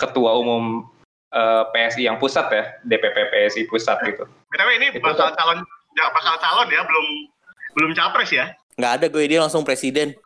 Ketua 0.01 0.41
Umum 0.41 0.89
eh, 1.29 1.63
PSI 1.77 2.09
yang 2.09 2.17
pusat 2.17 2.49
ya, 2.49 2.65
DPP 2.89 3.29
PSI 3.29 3.69
pusat 3.69 4.01
gitu. 4.09 4.25
BTW 4.49 4.71
ini 4.81 4.87
Itu 4.97 5.05
bakal 5.05 5.37
calon 5.37 5.61
ya 5.93 6.09
bakal 6.09 6.41
calon 6.41 6.73
ya, 6.73 6.81
belum 6.89 7.07
Belum 7.73 7.93
capres 7.93 8.31
ya? 8.31 8.47
Nggak 8.73 8.93
ada 8.99 9.07
gue 9.09 9.25
dia 9.29 9.39
langsung 9.41 9.63
presiden. 9.63 10.17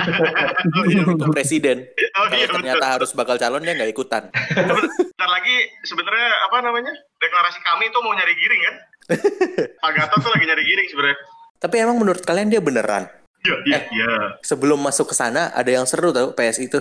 oh, 0.76 0.84
iya. 0.84 1.02
Untuk 1.08 1.32
presiden. 1.32 1.88
Oh, 2.20 2.28
Kalau 2.28 2.36
iya, 2.36 2.44
betul. 2.44 2.56
ternyata 2.60 2.84
harus 2.92 3.10
bakal 3.16 3.40
calon 3.40 3.64
dia 3.64 3.72
nggak 3.72 3.88
ikutan. 3.90 4.28
Bentar 4.32 5.28
lagi 5.32 5.56
sebenarnya 5.82 6.28
apa 6.44 6.56
namanya? 6.60 6.92
Deklarasi 7.16 7.60
kami 7.64 7.88
tuh 7.88 8.00
mau 8.04 8.12
nyari 8.12 8.34
giring 8.36 8.62
kan? 8.62 8.74
Pak 9.82 9.90
Gatot 9.96 10.18
tuh 10.20 10.30
lagi 10.30 10.44
nyari 10.44 10.62
giring 10.62 10.88
sebenarnya. 10.92 11.18
Tapi 11.56 11.74
emang 11.80 11.96
menurut 11.96 12.20
kalian 12.20 12.52
dia 12.52 12.60
beneran? 12.60 13.08
Iya, 13.40 13.56
iya, 13.64 13.78
Eh. 13.80 13.82
iya. 13.96 14.12
Sebelum 14.44 14.76
masuk 14.76 15.08
ke 15.10 15.14
sana 15.16 15.48
ada 15.56 15.70
yang 15.72 15.88
seru 15.88 16.12
tau 16.12 16.36
PS 16.36 16.60
itu. 16.60 16.76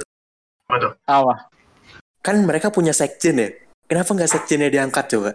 Apa 0.67 0.75
tuh? 0.81 0.91
Apa? 1.07 1.33
Kan 2.19 2.43
mereka 2.43 2.73
punya 2.75 2.91
sekjen 2.91 3.39
ya. 3.39 3.49
Kenapa 3.85 4.11
nggak 4.11 4.31
sekjennya 4.35 4.67
diangkat 4.67 5.05
coba? 5.15 5.31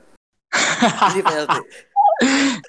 Ini 1.14 1.22
PLT. 1.22 1.54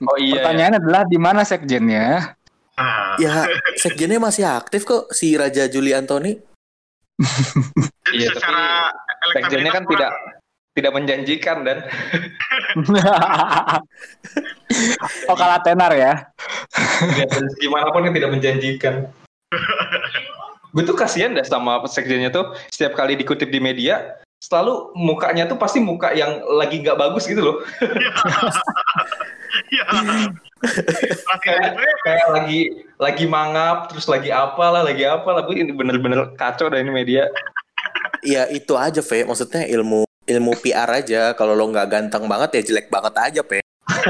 Oh 0.02 0.18
iya. 0.18 0.42
Pertanyaannya 0.42 0.80
adalah 0.82 1.04
di 1.06 1.18
mana 1.20 1.42
sekjennya? 1.44 2.34
Ah, 2.80 3.20
Ya 3.20 3.46
sekjennya 3.78 4.18
masih 4.18 4.48
aktif 4.48 4.88
kok 4.88 5.12
si 5.12 5.36
Raja 5.36 5.68
Juli 5.68 5.92
Antoni. 5.92 6.40
jadi 8.08 8.18
Iya, 8.18 8.28
secara 8.34 8.90
Sekjennya 9.32 9.70
kan 9.70 9.86
elektabilitas 9.86 9.94
tidak 9.94 10.14
tidak 10.72 10.96
menjanjikan 10.96 11.58
dan 11.68 11.78
oh 15.30 15.36
kalah 15.36 15.60
tenar 15.60 15.92
ya. 15.92 16.32
ya, 17.20 17.26
dari 17.28 17.50
segi 17.60 17.68
mana 17.68 17.92
pun 17.92 18.08
yang 18.08 18.16
tidak 18.16 18.32
menjanjikan. 18.32 18.96
Gue 20.72 20.88
tuh 20.88 20.96
kasihan 20.96 21.36
dah 21.36 21.44
sama 21.44 21.84
sekjennya 21.84 22.32
tuh 22.32 22.56
setiap 22.72 22.96
kali 22.96 23.20
dikutip 23.20 23.52
di 23.52 23.60
media 23.60 24.16
selalu 24.40 24.96
mukanya 24.96 25.46
tuh 25.46 25.60
pasti 25.60 25.84
muka 25.84 26.16
yang 26.16 26.40
lagi 26.56 26.80
nggak 26.80 26.98
bagus 26.98 27.28
gitu 27.28 27.44
loh. 27.44 27.56
Iya. 29.72 29.84
Pasti 30.62 31.48
kayak, 32.04 32.28
lagi 32.30 32.60
lagi 33.00 33.26
mangap 33.26 33.88
terus 33.88 34.06
lagi 34.06 34.30
apalah 34.30 34.84
lagi 34.84 35.08
apalah 35.08 35.48
gue 35.48 35.56
ini 35.56 35.72
bener-bener 35.72 36.36
kacau 36.36 36.68
dah 36.68 36.78
ini 36.78 36.92
media. 36.92 37.32
Ya 38.22 38.46
itu 38.52 38.76
aja 38.76 39.00
Fe. 39.00 39.24
Maksudnya 39.24 39.64
ilmu 39.66 40.04
ilmu 40.28 40.52
PR 40.60 40.92
aja. 40.92 41.32
Kalau 41.34 41.56
lo 41.56 41.72
nggak 41.72 41.88
ganteng 41.88 42.28
banget 42.28 42.60
ya 42.60 42.62
jelek 42.68 42.92
banget 42.92 43.16
aja 43.18 43.42
Fe. 43.48 43.64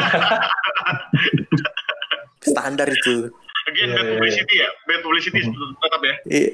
Standar 2.41 2.89
itu. 2.89 3.29
again 3.69 3.93
Iya, 3.93 3.95
bad 3.95 4.01
iya, 4.01 4.11
publicity 4.17 4.55
ya, 4.57 4.69
bad 4.89 4.99
publicity 5.05 5.39
tetap 5.45 6.01
ya. 6.01 6.15
Iya. 6.25 6.49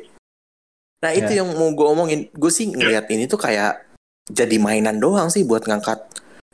Nah 0.98 1.12
itu 1.16 1.32
Ya. 1.32 1.38
yang 1.42 1.50
mau 1.56 1.72
gue 1.72 1.88
omongin. 1.88 2.20
Gue 2.36 2.52
sih 2.52 2.68
ngeliat 2.68 3.08
ini 3.08 3.32
tuh 3.32 3.40
kayak 3.40 3.88
jadi 4.28 4.60
mainan 4.60 5.00
doang 5.00 5.32
sih 5.32 5.48
buat 5.48 5.64
ngangkat 5.64 6.04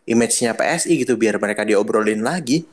image-nya 0.04 0.54
PSI 0.54 1.04
gitu 1.04 1.16
biar 1.16 1.40
mereka 1.40 1.64
diobrolin 1.64 2.22
lagi. 2.22 2.64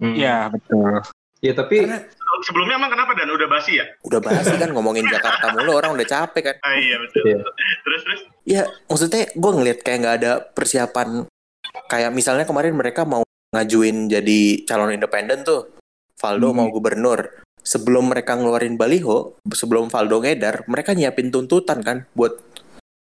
Hmm. 0.00 0.16
Iya 0.16 0.48
betul. 0.48 1.00
Ya 1.40 1.52
tapi 1.56 1.84
Karena 1.84 2.00
Sebelumnya 2.40 2.80
emang 2.80 2.88
kenapa 2.88 3.12
dan 3.18 3.28
udah 3.28 3.48
basi 3.52 3.76
ya? 3.76 3.84
udah 4.00 4.20
basi 4.22 4.54
kan 4.56 4.72
ngomongin 4.72 5.04
Jakarta 5.04 5.52
mulu 5.52 5.76
orang 5.76 5.92
udah 5.92 6.08
capek 6.08 6.42
kan. 6.46 6.56
Ah, 6.64 6.72
iya 6.78 6.96
betul. 6.96 7.22
Iya. 7.26 7.36
Terus 7.84 8.00
terus 8.06 8.20
Ya 8.48 8.62
maksudnya 8.88 9.28
gue 9.28 9.50
ngeliat 9.52 9.78
kayak 9.84 9.98
nggak 10.00 10.16
ada 10.24 10.32
persiapan. 10.40 11.28
Kayak 11.90 12.10
misalnya 12.16 12.48
kemarin 12.48 12.72
mereka 12.72 13.04
mau 13.04 13.20
ngajuin 13.52 14.08
jadi 14.08 14.40
calon 14.64 14.94
independen 14.94 15.44
tuh. 15.44 15.68
Valdo 16.16 16.48
Hmm. 16.52 16.56
mau 16.64 16.68
gubernur. 16.72 17.28
Sebelum 17.60 18.08
mereka 18.08 18.40
ngeluarin 18.40 18.80
baliho, 18.80 19.36
sebelum 19.52 19.92
Valdo 19.92 20.24
ngedar, 20.24 20.64
mereka 20.64 20.96
nyiapin 20.96 21.28
tuntutan 21.28 21.84
kan 21.84 22.08
buat 22.16 22.40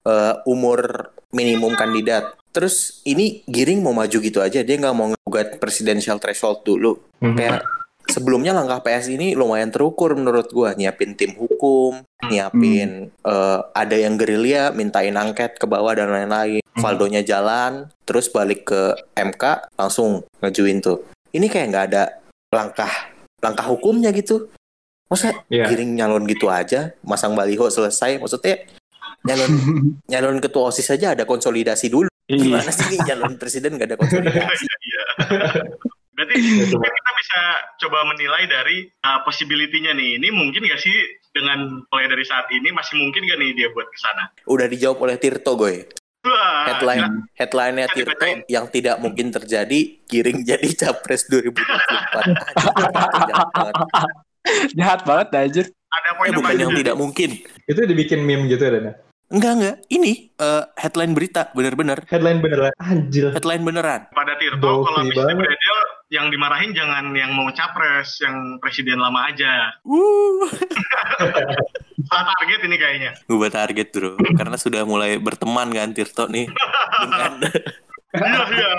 eh, 0.08 0.36
umur 0.48 1.12
minimum 1.34 1.74
kandidat. 1.74 2.38
Terus 2.54 3.02
ini 3.10 3.42
Giring 3.50 3.82
mau 3.82 3.98
maju 3.98 4.18
gitu 4.22 4.40
aja, 4.40 4.62
dia 4.62 4.76
nggak 4.78 4.96
mau 4.96 5.10
ngugat 5.10 5.58
presidential 5.58 6.22
threshold 6.22 6.62
dulu. 6.62 7.02
Mhm. 7.20 7.36
Kayak 7.36 7.66
sebelumnya 8.06 8.54
langkah 8.54 8.84
PS 8.86 9.10
ini 9.10 9.34
lumayan 9.34 9.74
terukur 9.74 10.14
menurut 10.14 10.54
gua, 10.54 10.78
nyiapin 10.78 11.18
tim 11.18 11.34
hukum, 11.34 12.06
nyiapin 12.30 13.10
eh, 13.10 13.60
ada 13.74 13.96
yang 13.98 14.20
gerilya, 14.22 14.70
mintain 14.70 15.18
angket 15.18 15.58
ke 15.58 15.66
bawah 15.66 15.98
dan 15.98 16.14
lain-lain. 16.14 16.62
Mhm. 16.62 16.82
Valdonya 16.82 17.22
jalan, 17.26 17.90
terus 18.06 18.30
balik 18.30 18.70
ke 18.70 18.94
MK, 19.18 19.74
langsung 19.80 20.22
ngejuin 20.44 20.84
tuh. 20.84 21.02
Ini 21.34 21.50
kayak 21.50 21.68
nggak 21.74 21.86
ada 21.90 22.04
langkah 22.54 22.92
langkah 23.42 23.66
hukumnya 23.66 24.14
gitu. 24.14 24.48
Masa 25.10 25.34
Iya. 25.50 25.68
Giring 25.68 25.98
nyalon 25.98 26.26
gitu 26.30 26.48
aja, 26.48 26.94
masang 27.02 27.34
baliho 27.34 27.68
selesai, 27.70 28.18
maksudnya 28.22 28.66
nyalon 29.24 29.52
nyalon 30.12 30.38
ketua 30.40 30.70
OSIS 30.70 30.88
saja 30.88 31.14
ada 31.14 31.24
konsolidasi 31.24 31.88
dulu. 31.88 32.08
Iya. 32.24 32.40
Gimana 32.40 32.72
sih 32.72 32.88
nih 32.88 33.00
nyalon 33.10 33.36
presiden 33.36 33.76
gak 33.76 33.88
ada 33.90 33.98
konsolidasi? 33.98 34.66
iya. 34.88 35.04
Berarti 36.14 36.34
mungkin 36.70 36.94
kita 36.94 37.12
bisa 37.18 37.40
coba 37.82 38.06
menilai 38.06 38.44
dari 38.46 38.78
uh, 39.02 39.20
possibility-nya 39.24 39.92
nih. 39.92 40.22
Ini 40.22 40.28
mungkin 40.30 40.62
gak 40.64 40.78
sih 40.78 40.94
dengan 41.32 41.82
mulai 41.84 42.06
dari 42.06 42.22
saat 42.22 42.46
ini 42.50 42.70
masih 42.70 42.96
mungkin 42.96 43.26
gak 43.26 43.40
nih 43.40 43.52
dia 43.54 43.68
buat 43.74 43.86
ke 43.86 43.98
sana? 43.98 44.24
Udah 44.46 44.68
dijawab 44.68 45.02
oleh 45.02 45.18
Tirto, 45.18 45.58
Goy. 45.58 45.82
Wah, 46.24 46.72
Headline 46.72 47.28
headline-nya 47.36 47.92
Kita 47.92 47.96
Tirto 48.00 48.16
bacain. 48.16 48.40
yang 48.48 48.72
tidak 48.72 48.96
mungkin 48.98 49.28
terjadi, 49.28 49.80
Giring 50.08 50.48
jadi 50.48 50.70
capres 50.72 51.28
2024. 51.28 51.60
Anjir, 53.12 53.36
jahat 54.74 55.00
banget. 55.04 55.28
Anjir. 55.34 55.66
ada 55.68 56.10
Eh, 56.10 56.16
poin 56.16 56.30
apa 56.30 56.38
bukan 56.40 56.54
aja? 56.54 56.62
yang 56.64 56.74
tidak 56.74 56.96
mungkin. 56.96 57.30
itu 57.64 57.82
dibikin 57.84 58.24
meme 58.24 58.48
gitu 58.48 58.64
dan 58.64 58.96
Enggak, 59.34 59.54
enggak. 59.58 59.76
Ini 59.90 60.12
eh, 60.30 60.64
headline 60.78 61.14
berita, 61.18 61.50
bener-bener. 61.58 62.06
headline 62.06 62.38
beneran 62.38 62.74
anjir. 62.78 63.34
Headline 63.34 63.66
beneran. 63.66 64.02
Pada 64.14 64.38
Tirto, 64.38 64.86
kalau 64.86 65.02
misalnya 65.02 65.34
beredel, 65.42 65.78
yang 66.14 66.30
dimarahin 66.30 66.78
jangan 66.78 67.10
yang 67.18 67.34
mau 67.34 67.50
capres, 67.50 68.22
yang 68.22 68.62
presiden 68.62 69.02
lama 69.02 69.34
aja. 69.34 69.74
Uh. 69.82 70.46
Salah 72.14 72.30
target 72.38 72.60
ini 72.70 72.78
kayaknya. 72.78 73.12
Gue 73.26 73.50
target 73.50 73.90
bro, 73.90 74.22
karena 74.38 74.54
sudah 74.62 74.86
mulai 74.86 75.18
berteman 75.18 75.74
kan 75.74 75.90
Tirto 75.98 76.30
nih. 76.30 76.46
Dengan... 77.02 77.34
Iya, 78.14 78.42
iya. 78.54 78.74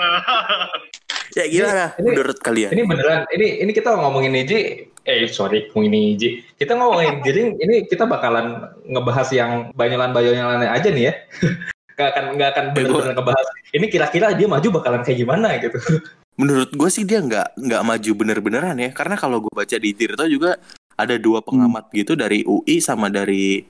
ya 1.33 1.45
gimana 1.49 1.85
Ini- 1.97 2.05
menurut 2.13 2.37
kalian? 2.43 2.69
Ini 2.75 2.83
beneran. 2.85 3.21
Ini 3.33 3.47
ini 3.65 3.71
kita 3.73 3.97
ngomongin 3.97 4.37
Iji. 4.37 4.59
Eh 5.05 5.25
sorry, 5.29 5.69
ngomongin 5.73 6.17
Iji. 6.17 6.29
Kita 6.59 6.77
ngomongin 6.77 7.19
Giring. 7.25 7.57
Ini 7.57 7.89
kita 7.89 8.05
bakalan 8.05 8.69
ngebahas 8.85 9.29
yang 9.33 9.51
banyolan-banyolan 9.73 10.61
aja 10.69 10.89
nih 10.93 11.09
ya. 11.09 11.13
Gak 11.95 12.11
akan 12.11 12.25
nggak 12.35 12.49
akan 12.51 12.65
bener-bener 12.75 13.15
ngebahas. 13.15 13.47
Ini 13.71 13.85
kira-kira 13.87 14.35
dia 14.35 14.51
maju 14.51 14.67
bakalan 14.83 14.99
kayak 14.99 15.15
gimana 15.15 15.55
gitu. 15.63 15.79
Menurut 16.39 16.67
gue 16.75 16.89
sih 16.91 17.07
dia 17.07 17.23
nggak 17.23 17.55
nggak 17.55 17.83
maju 17.87 18.11
bener-beneran 18.19 18.75
ya, 18.75 18.91
karena 18.91 19.15
kalau 19.15 19.39
gue 19.39 19.53
baca 19.55 19.79
di 19.79 19.95
Tirto 19.95 20.27
juga 20.27 20.59
ada 20.99 21.15
dua 21.15 21.39
pengamat 21.39 21.87
gitu 21.95 22.19
dari 22.19 22.43
UI 22.43 22.83
sama 22.83 23.07
dari 23.07 23.63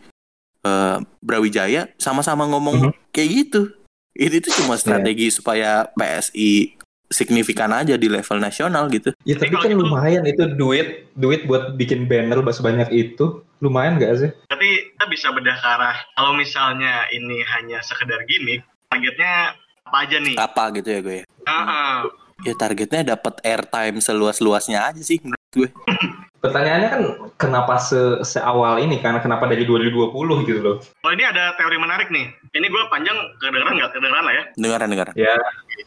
eh, 0.65 0.97
Brawijaya 1.21 1.93
sama-sama 2.01 2.49
ngomong 2.49 2.89
kayak 3.13 3.29
gitu. 3.45 3.69
Ini 4.17 4.41
tuh 4.41 4.65
cuma 4.65 4.73
strategi 4.81 5.29
supaya 5.29 5.85
PSI 5.93 6.81
signifikan 7.09 7.71
aja 7.71 7.95
di 7.95 8.07
level 8.09 8.37
nasional 8.41 8.89
gitu. 8.89 9.13
Ya 9.25 9.37
tapi 9.37 9.55
kan 9.55 9.73
lumayan 9.73 10.25
itu 10.25 10.45
duit 10.57 11.09
duit 11.17 11.45
buat 11.45 11.77
bikin 11.77 12.09
banner 12.09 12.41
sebanyak 12.49 12.89
itu. 12.93 13.41
Lumayan 13.63 13.97
gak 13.97 14.19
sih? 14.19 14.29
Tapi 14.51 14.67
kita 14.93 15.05
bisa 15.07 15.27
bedah 15.31 15.55
ke 15.57 15.67
arah, 15.67 15.95
kalau 16.19 16.35
misalnya 16.35 17.07
ini 17.09 17.39
hanya 17.55 17.79
sekedar 17.81 18.19
gimmick, 18.27 18.67
targetnya 18.91 19.55
apa 19.87 19.97
aja 20.05 20.17
nih? 20.19 20.35
Apa 20.35 20.63
gitu 20.75 20.89
ya 20.91 20.99
gue? 20.99 21.15
ya? 21.21 21.25
Heeh. 21.47 21.95
Ya 22.43 22.53
targetnya 22.59 23.15
dapat 23.15 23.39
airtime 23.47 24.03
seluas-luasnya 24.03 24.91
aja 24.91 25.01
sih 25.01 25.23
menurut 25.23 25.51
gue. 25.55 25.69
Pertanyaannya 26.45 26.89
kan 26.93 27.01
kenapa 27.41 27.81
se 27.81 28.21
seawal 28.21 28.77
ini 28.77 29.01
karena 29.01 29.17
kenapa 29.17 29.49
dari 29.49 29.65
2020 29.65 30.13
gitu 30.45 30.61
loh. 30.61 30.77
Oh 31.01 31.09
ini 31.09 31.25
ada 31.25 31.57
teori 31.57 31.73
menarik 31.81 32.13
nih. 32.13 32.29
Ini 32.53 32.69
gue 32.69 32.83
panjang 32.93 33.17
kedengeran 33.41 33.81
nggak 33.81 33.91
kedengeran 33.97 34.25
lah 34.29 34.33
ya. 34.37 34.43
Dengaran 34.53 34.87
dengaran. 34.93 35.13
Ya. 35.17 35.33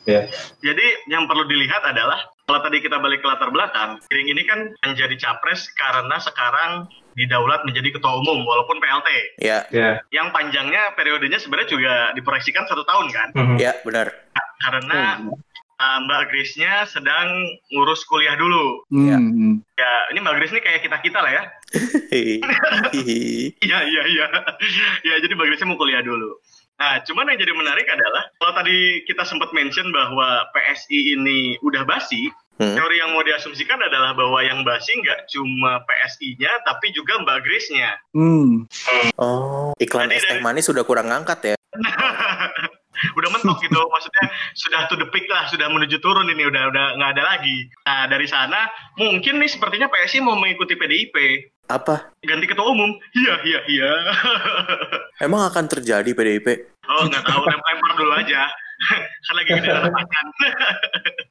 Ya. 0.08 0.24
Jadi 0.64 0.86
yang 1.12 1.28
perlu 1.28 1.44
dilihat 1.44 1.84
adalah 1.84 2.16
kalau 2.48 2.64
tadi 2.64 2.80
kita 2.80 2.96
balik 2.96 3.20
ke 3.20 3.28
latar 3.28 3.52
belakang, 3.52 4.00
Giring 4.08 4.32
ini 4.32 4.42
kan 4.48 4.72
menjadi 4.80 5.12
capres 5.20 5.68
karena 5.76 6.16
sekarang 6.16 6.88
didaulat 7.12 7.60
menjadi 7.68 8.00
ketua 8.00 8.16
umum 8.24 8.40
walaupun 8.48 8.80
PLT. 8.80 9.08
Ya, 9.44 9.68
Ya. 9.68 10.00
Yang 10.08 10.32
panjangnya 10.32 10.96
periodenya 10.96 11.36
sebenarnya 11.36 11.68
juga 11.68 11.94
diproyeksikan 12.16 12.64
satu 12.64 12.88
tahun 12.88 13.06
kan? 13.12 13.28
Mhm. 13.36 13.56
ya 13.60 13.76
benar. 13.84 14.08
Karena 14.64 15.28
uh, 15.78 15.98
Mbak 16.08 16.22
Grace-nya 16.32 16.88
sedang 16.88 17.28
ngurus 17.70 18.02
kuliah 18.08 18.34
dulu. 18.34 18.88
Hmm. 18.88 19.60
Ya 19.76 19.92
ini 20.10 20.18
Mbak 20.24 20.34
Grace 20.40 20.52
ini 20.56 20.62
kayak 20.64 20.80
kita 20.88 20.96
kita 21.04 21.18
lah 21.20 21.32
ya. 21.36 21.44
Iya 23.60 23.78
iya 23.84 24.02
iya. 24.08 24.26
ya 25.04 25.14
jadi 25.20 25.32
Mbak 25.36 25.46
Grace 25.52 25.68
mau 25.68 25.76
kuliah 25.76 26.00
dulu. 26.00 26.40
Nah, 26.78 27.02
cuman 27.02 27.26
yang 27.34 27.38
jadi 27.42 27.52
menarik 27.58 27.86
adalah 27.90 28.30
kalau 28.38 28.52
tadi 28.54 29.02
kita 29.02 29.26
sempat 29.26 29.50
mention 29.50 29.90
bahwa 29.90 30.46
PSI 30.54 31.18
ini 31.18 31.58
udah 31.66 31.82
basi, 31.82 32.30
Hmm. 32.58 32.74
teori 32.74 32.98
yang 32.98 33.14
mau 33.14 33.22
diasumsikan 33.22 33.78
adalah 33.78 34.18
bahwa 34.18 34.42
yang 34.42 34.66
basi 34.66 34.90
nggak 34.98 35.30
cuma 35.30 35.78
PSI-nya, 35.86 36.50
tapi 36.66 36.90
juga 36.90 37.14
Mbak 37.22 37.38
Grace-nya. 37.46 37.94
Hmm. 38.10 38.66
Oh, 39.14 39.70
iklan 39.78 40.10
Jadi 40.10 40.18
es 40.18 40.26
teh 40.26 40.42
manis 40.42 40.66
sudah 40.66 40.82
kurang 40.82 41.06
ngangkat 41.06 41.54
ya. 41.54 41.56
udah 43.14 43.30
mentok 43.30 43.62
gitu 43.62 43.78
maksudnya 43.78 44.24
sudah 44.58 44.80
to 44.90 44.98
the 44.98 45.06
peak 45.14 45.30
lah 45.30 45.46
sudah 45.46 45.70
menuju 45.70 46.02
turun 46.02 46.26
ini 46.26 46.50
udah 46.50 46.66
udah 46.66 46.86
nggak 46.98 47.10
ada 47.14 47.22
lagi 47.22 47.70
nah 47.86 48.10
dari 48.10 48.26
sana 48.26 48.66
mungkin 48.98 49.38
nih 49.38 49.46
sepertinya 49.46 49.86
PSI 49.86 50.18
mau 50.18 50.34
mengikuti 50.34 50.74
PDIP 50.74 51.14
Apa? 51.68 52.16
ganti 52.24 52.48
ketua 52.48 52.72
umum 52.72 52.96
iya 53.12 53.35
iya 53.44 53.61
iya 53.68 53.92
Emang 55.26 55.44
akan 55.48 55.68
terjadi 55.68 56.11
PDIP? 56.16 56.48
oh 56.88 57.04
nggak 57.04 57.24
tahu 57.28 57.44
lempar 57.44 57.92
dulu 58.00 58.12
aja 58.16 58.48
kan 59.26 59.35
lagi 59.37 59.50
gede 59.59 59.70
pakan 59.74 60.26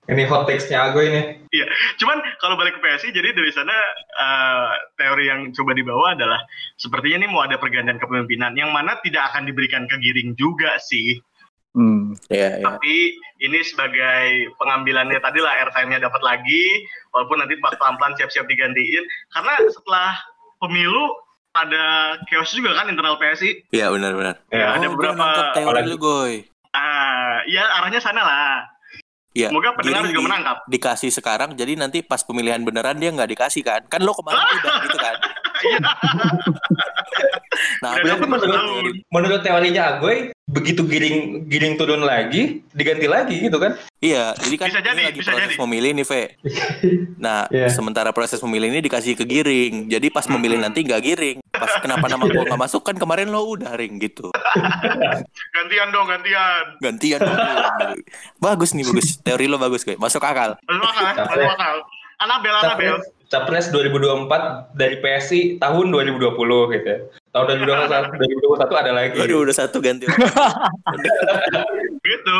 Ini 0.07 0.23
hot 0.31 0.47
takes-nya 0.47 0.87
Ago 0.87 1.03
ini. 1.03 1.43
Iya, 1.51 1.67
cuman 1.99 2.23
kalau 2.39 2.55
balik 2.55 2.79
ke 2.79 2.81
PSI, 2.83 3.11
jadi 3.11 3.35
dari 3.35 3.51
sana 3.51 3.75
eh, 4.15 4.71
teori 4.95 5.27
yang 5.27 5.51
coba 5.51 5.75
dibawa 5.75 6.15
adalah 6.15 6.39
sepertinya 6.79 7.23
ini 7.23 7.27
mau 7.27 7.43
ada 7.43 7.59
pergantian 7.59 7.99
kepemimpinan 7.99 8.55
yang 8.55 8.71
mana 8.71 8.95
tidak 9.03 9.27
akan 9.35 9.43
diberikan 9.43 9.83
ke 9.83 9.99
Giring 9.99 10.39
juga 10.39 10.79
sih. 10.79 11.19
Hmm. 11.77 12.17
Ya, 12.33 12.57
ya. 12.57 12.65
Tapi 12.65 13.13
ini 13.37 13.59
sebagai 13.61 14.49
pengambilannya 14.57 15.21
tadi 15.21 15.37
lah 15.37 15.53
airtime-nya 15.61 16.09
dapat 16.09 16.25
lagi, 16.25 16.81
walaupun 17.13 17.37
nanti 17.37 17.53
pelan-pelan 17.61 18.17
siap-siap 18.17 18.49
digantiin. 18.49 19.05
Karena 19.29 19.53
setelah 19.69 20.17
pemilu 20.57 21.13
ada 21.53 22.17
chaos 22.29 22.49
juga 22.49 22.73
kan 22.73 22.89
internal 22.89 23.21
PSI. 23.21 23.69
Iya, 23.69 23.93
benar-benar. 23.93 24.41
Ya, 24.49 24.73
ada 24.73 24.89
oh, 24.89 24.97
beberapa- 24.97 25.13
gue 25.13 25.21
nangkep 25.21 25.47
teori 25.53 25.81
lu, 25.85 25.97
Goy. 26.01 26.33
Ah, 26.73 27.45
ya 27.45 27.63
arahnya 27.77 28.01
sana 28.01 28.21
lah. 28.25 28.65
Iya. 29.37 29.53
Semoga 29.53 29.77
pendengar 29.77 30.09
juga 30.09 30.17
di- 30.17 30.25
menangkap. 30.25 30.57
Dikasih 30.65 31.11
sekarang, 31.13 31.53
jadi 31.53 31.77
nanti 31.77 32.01
pas 32.01 32.25
pemilihan 32.25 32.57
beneran 32.65 32.97
dia 32.97 33.13
nggak 33.13 33.37
dikasih 33.37 33.61
kan? 33.61 33.85
Kan 33.85 34.01
lo 34.01 34.17
kemarin 34.17 34.41
udah 34.41 34.75
gitu 34.89 34.97
kan? 34.97 35.15
Nah, 37.77 37.91
Udah 37.93 37.99
bener- 37.99 38.13
dapet 38.15 38.27
bener- 38.27 38.41
setahun. 38.47 38.83
Menurut 39.07 39.41
teorinya 39.41 39.83
Agoy, 39.89 40.17
begitu 40.45 40.81
giring 40.81 41.17
giring 41.45 41.75
turun 41.75 42.01
lagi, 42.01 42.63
diganti 42.71 43.05
lagi 43.05 43.35
gitu 43.39 43.57
kan? 43.57 43.75
Iya, 43.97 44.33
jadi 44.37 44.55
kan 44.55 44.67
Bisa 44.67 44.81
jadi, 44.81 45.01
lagi 45.03 45.17
bisa 45.17 45.31
proses 45.31 45.49
jadi. 45.49 45.59
memilih 45.59 45.91
nih, 45.93 46.05
Ve. 46.05 46.23
Nah, 47.17 47.45
Iya. 47.47 47.67
sementara 47.69 48.09
proses 48.09 48.37
memilih 48.39 48.69
ini 48.69 48.79
dikasih 48.79 49.13
ke 49.13 49.23
Giring. 49.23 49.87
Jadi 49.87 50.07
pas 50.07 50.25
memilih 50.27 50.57
nanti 50.57 50.81
nggak 50.81 51.01
Giring. 51.01 51.37
Pas 51.49 51.73
kenapa 51.77 52.05
nama 52.05 52.23
gua 52.23 52.43
nggak 52.43 52.61
masuk 52.61 52.81
kan 52.81 52.93
kemarin 52.93 53.27
lo 53.27 53.43
udah 53.47 53.73
ring 53.73 53.97
gitu. 53.97 54.29
Gantian 55.55 55.89
dong, 55.89 56.05
gantian. 56.05 56.63
Gantian 56.79 57.19
dulu. 57.19 57.45
bagus 58.37 58.71
nih, 58.71 58.83
bagus. 58.83 59.17
Teori 59.19 59.45
lo 59.45 59.57
bagus, 59.57 59.81
Goy. 59.81 59.95
Masuk 59.95 60.21
akal. 60.21 60.55
Masuk 60.63 61.03
akal, 61.03 61.25
masuk 61.25 61.51
akal. 61.51 61.75
Anabel, 62.17 62.53
Anabel. 62.55 62.95
Capres 63.27 63.67
2024 63.67 64.71
dari 64.71 64.97
PSI 64.97 65.41
tahun 65.57 65.91
2020 65.91 66.31
gitu. 66.71 66.87
ya. 66.87 66.97
Tahun 67.37 67.53
2021, 67.53 68.17
2021 68.17 68.81
ada 68.81 68.91
lagi. 68.97 69.17
Waduh, 69.21 69.39
udah 69.45 69.55
satu 69.55 69.77
ganti. 69.77 70.09
Gitu. 72.01 72.37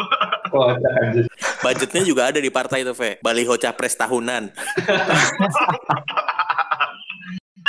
Anjir. 0.82 1.26
Budgetnya 1.62 2.02
juga 2.02 2.22
ada 2.34 2.42
di 2.42 2.50
partai 2.50 2.82
itu, 2.82 2.98
Ve. 2.98 3.22
Baliho 3.22 3.54
capres 3.62 3.94
tahunan. 3.94 4.50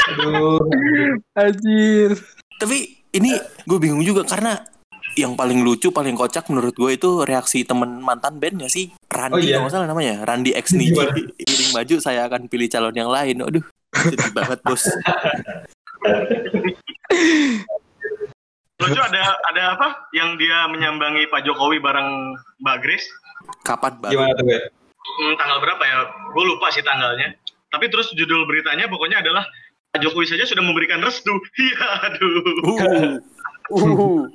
Aduh. 0.09 0.57
Anjir. 1.37 2.17
Tapi 2.57 2.97
ini 3.12 3.37
gue 3.69 3.77
bingung 3.77 4.01
juga 4.01 4.25
karena 4.25 4.64
yang 5.21 5.37
paling 5.37 5.61
lucu, 5.61 5.93
paling 5.93 6.17
kocak 6.17 6.49
menurut 6.49 6.73
gue 6.73 6.97
itu 6.97 7.29
reaksi 7.29 7.61
temen 7.69 8.01
mantan 8.01 8.41
bandnya 8.41 8.73
sih. 8.73 8.88
Randi 9.12 9.37
Oh, 9.37 9.41
iya. 9.45 9.61
kalau 9.61 9.69
nggak 9.69 9.75
salah 9.77 9.88
namanya. 9.91 10.25
Randi 10.25 10.57
X 10.57 10.73
Niji. 10.73 11.05
Iring 11.45 11.71
maju 11.77 11.95
saya 12.01 12.25
akan 12.25 12.49
pilih 12.49 12.73
calon 12.73 12.97
yang 12.97 13.12
lain. 13.12 13.45
Aduh, 13.45 13.64
sedih 13.93 14.33
banget 14.33 14.64
bos. 14.64 14.88
Lucu 18.79 19.01
ada 19.03 19.35
ada 19.51 19.62
apa 19.75 19.88
yang 20.14 20.38
dia 20.38 20.71
menyambangi 20.71 21.27
Pak 21.33 21.42
Jokowi 21.42 21.83
bareng 21.83 22.38
Mbak 22.62 22.79
Grace? 22.85 23.09
Kapan 23.66 23.99
baru? 23.99 24.12
Gimana 24.14 24.33
tuh, 24.38 24.44
Gue? 24.47 24.61
Hmm, 25.18 25.35
tanggal 25.35 25.59
berapa 25.59 25.83
ya? 25.83 25.99
Gue 26.31 26.44
lupa 26.47 26.71
sih 26.71 26.85
tanggalnya. 26.87 27.35
Tapi 27.75 27.90
terus 27.90 28.14
judul 28.14 28.47
beritanya 28.47 28.87
pokoknya 28.87 29.21
adalah 29.21 29.42
Pak 29.90 29.99
Jokowi 30.05 30.31
saja 30.31 30.47
sudah 30.47 30.62
memberikan 30.62 31.03
restu. 31.03 31.33
Iya, 31.59 31.87
aduh. 32.07 32.33
Uh, 32.62 32.71
uh. 32.71 33.12
Aduh. 33.75 34.31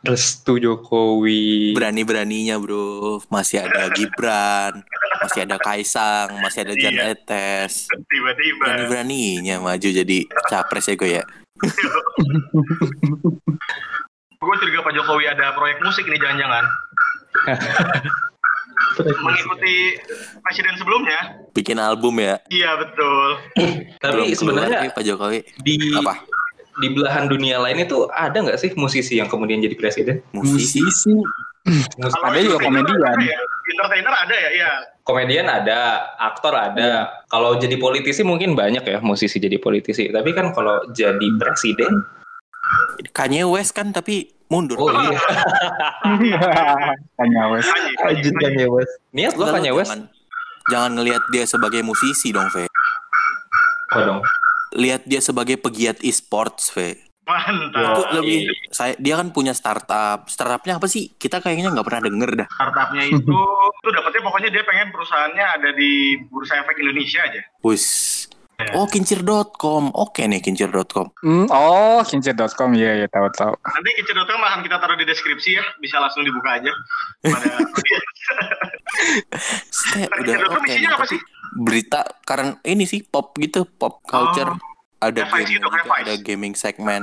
Restu 0.00 0.56
Jokowi. 0.56 1.74
Berani-beraninya 1.74 2.56
bro. 2.56 3.18
Masih 3.28 3.60
ada 3.60 3.88
Gibran. 3.96 4.80
Masih 5.20 5.44
ada 5.44 5.56
Kaisang. 5.56 6.38
Masih 6.38 6.62
ada 6.64 6.74
Jan 6.74 6.94
Iya. 6.94 7.12
Etes. 7.12 7.90
Tiba-tiba. 7.90 8.62
Berani-beraninya 8.62 9.60
maju 9.60 9.88
jadi 9.90 10.18
capres 10.46 10.86
ya 10.86 10.94
gue 10.94 11.10
ya. 11.16 11.24
Gue 14.38 14.54
curiga 14.54 14.80
Pak 14.80 14.94
Jokowi 14.94 15.26
ada 15.26 15.50
proyek 15.52 15.82
musik 15.82 16.06
nih 16.06 16.14
jangan-jangan. 16.16 16.62
Mengikuti 19.18 19.98
presiden 20.40 20.78
sebelumnya. 20.78 21.20
Bikin 21.50 21.74
album 21.76 22.16
ya. 22.16 22.38
Iya, 22.46 22.78
betul. 22.78 23.28
Tapi 23.98 24.30
sebenarnya 24.32 24.94
Pak 24.94 25.02
Jokowi. 25.02 25.42
di 25.60 25.74
Apa? 25.92 26.22
Di 26.78 26.88
belahan 26.94 27.26
dunia 27.26 27.58
lain 27.58 27.82
itu 27.82 28.06
ada 28.14 28.38
nggak 28.38 28.58
sih 28.58 28.70
musisi 28.78 29.18
yang 29.18 29.26
kemudian 29.26 29.62
jadi 29.62 29.74
presiden? 29.74 30.22
Musisi. 30.32 30.82
Musisi. 30.82 31.14
Ada 32.00 32.38
juga 32.40 32.58
komedian. 32.64 32.98
ada 33.02 33.20
ya? 33.20 33.38
Entertainer 33.68 34.14
ada 34.16 34.32
ya, 34.32 34.50
iya. 34.56 34.70
komedian 35.04 35.44
ada, 35.44 36.08
aktor 36.16 36.56
ada. 36.56 37.20
Kalau 37.28 37.60
jadi 37.60 37.76
politisi 37.76 38.24
mungkin 38.24 38.56
banyak 38.56 38.80
ya 38.80 38.98
musisi 39.04 39.36
jadi 39.36 39.60
politisi. 39.60 40.08
Tapi 40.08 40.32
kan 40.32 40.56
kalau 40.56 40.88
jadi 40.96 41.28
presiden, 41.36 42.00
Kanye 43.12 43.44
West 43.44 43.76
kan 43.76 43.92
tapi 43.92 44.32
mundur. 44.48 44.80
oh 44.80 44.88
iya, 44.88 45.20
Tanya 47.16 47.42
wes. 47.52 47.68
Kanye, 47.68 47.92
Kanye, 48.00 48.30
Kanye. 48.32 48.66
West. 48.72 48.92
Niat 49.12 49.34
lo 49.36 49.44
Kanye 49.52 49.72
West? 49.76 49.92
Jangan, 49.92 50.02
jangan 50.72 50.90
ngelihat 50.96 51.22
dia 51.28 51.44
sebagai 51.44 51.80
musisi 51.84 52.32
dong, 52.32 52.48
Ve. 52.52 52.64
Apa 53.92 54.00
dong? 54.04 54.20
Lihat 54.78 55.02
dia 55.10 55.18
sebagai 55.18 55.58
pegiat 55.58 55.98
e-sports. 56.06 56.70
Itu 56.72 57.04
Mantap. 57.28 58.08
lebih 58.16 58.48
saya 58.72 58.96
dia 58.96 59.20
kan 59.20 59.28
punya 59.34 59.52
startup. 59.52 60.30
Startupnya 60.30 60.80
apa 60.80 60.88
sih? 60.88 61.12
Kita 61.12 61.44
kayaknya 61.44 61.74
nggak 61.76 61.84
pernah 61.84 62.02
denger 62.08 62.30
dah. 62.40 62.48
Startupnya 62.48 63.04
itu, 63.12 63.38
itu 63.84 63.88
dapetnya 63.92 64.22
pokoknya 64.24 64.48
dia 64.48 64.62
pengen 64.64 64.88
perusahaannya 64.94 65.44
ada 65.60 65.70
di 65.76 66.16
Bursa 66.30 66.64
Efek 66.64 66.80
Indonesia 66.80 67.20
aja. 67.26 67.42
Wis. 67.60 67.86
Oh, 68.74 68.90
kincir.com. 68.90 69.94
Oke 69.94 70.26
nih 70.26 70.42
kincir.com. 70.42 71.14
Hmm, 71.22 71.46
oh, 71.46 72.02
kincir.com 72.02 72.74
iya 72.74 73.04
ya 73.04 73.06
tahu 73.06 73.30
tahu. 73.30 73.54
Nanti 73.54 73.90
kecil.com 74.02 74.42
akan 74.42 74.66
kita 74.66 74.82
taruh 74.82 74.98
di 74.98 75.06
deskripsi 75.06 75.50
ya, 75.54 75.64
bisa 75.78 76.02
langsung 76.02 76.26
dibuka 76.26 76.58
aja. 76.58 76.72
Pada 77.22 77.54
Set, 80.00 80.10
udah 80.12 80.34
oke. 80.48 80.68
nih. 80.68 80.86
apa 80.86 81.04
sih? 81.04 81.20
Berita 81.54 82.00
karena 82.22 82.54
ini 82.62 82.84
sih 82.84 83.02
pop 83.02 83.34
gitu, 83.34 83.64
pop 83.64 83.98
culture. 84.02 84.54
Ada 84.98 85.22
Kayak 85.22 85.32
Vice 85.32 85.46
game 85.46 85.54
gitu, 85.54 85.66
kayak 85.68 85.86
Vice. 85.86 85.98
ada 86.00 86.14
gaming 86.18 86.54
segmen. 86.54 87.02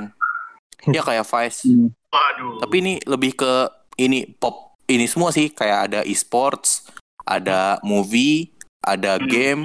Ya 0.86 1.02
kayak 1.02 1.26
Vice. 1.26 1.60
Hmm. 1.66 1.90
Waduh. 2.08 2.60
Tapi 2.62 2.76
ini 2.78 2.94
lebih 3.04 3.32
ke 3.34 3.54
ini 3.98 4.28
pop 4.30 4.76
ini 4.86 5.06
semua 5.06 5.32
sih 5.32 5.50
kayak 5.50 5.80
ada 5.86 6.00
e-sports, 6.04 6.86
ada 7.22 7.80
movie, 7.82 8.52
ada 8.80 9.18
Hmm. 9.18 9.26
game. 9.26 9.64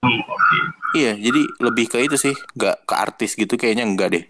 Hmm, 0.00 0.20
oke. 0.22 0.58
Iya, 0.94 1.12
jadi 1.12 1.42
lebih 1.60 1.86
ke 1.86 1.98
itu 2.00 2.16
sih, 2.16 2.32
nggak 2.54 2.86
ke 2.86 2.94
artis 2.94 3.34
gitu 3.34 3.54
kayaknya 3.54 3.84
enggak 3.84 4.08
deh. 4.10 4.24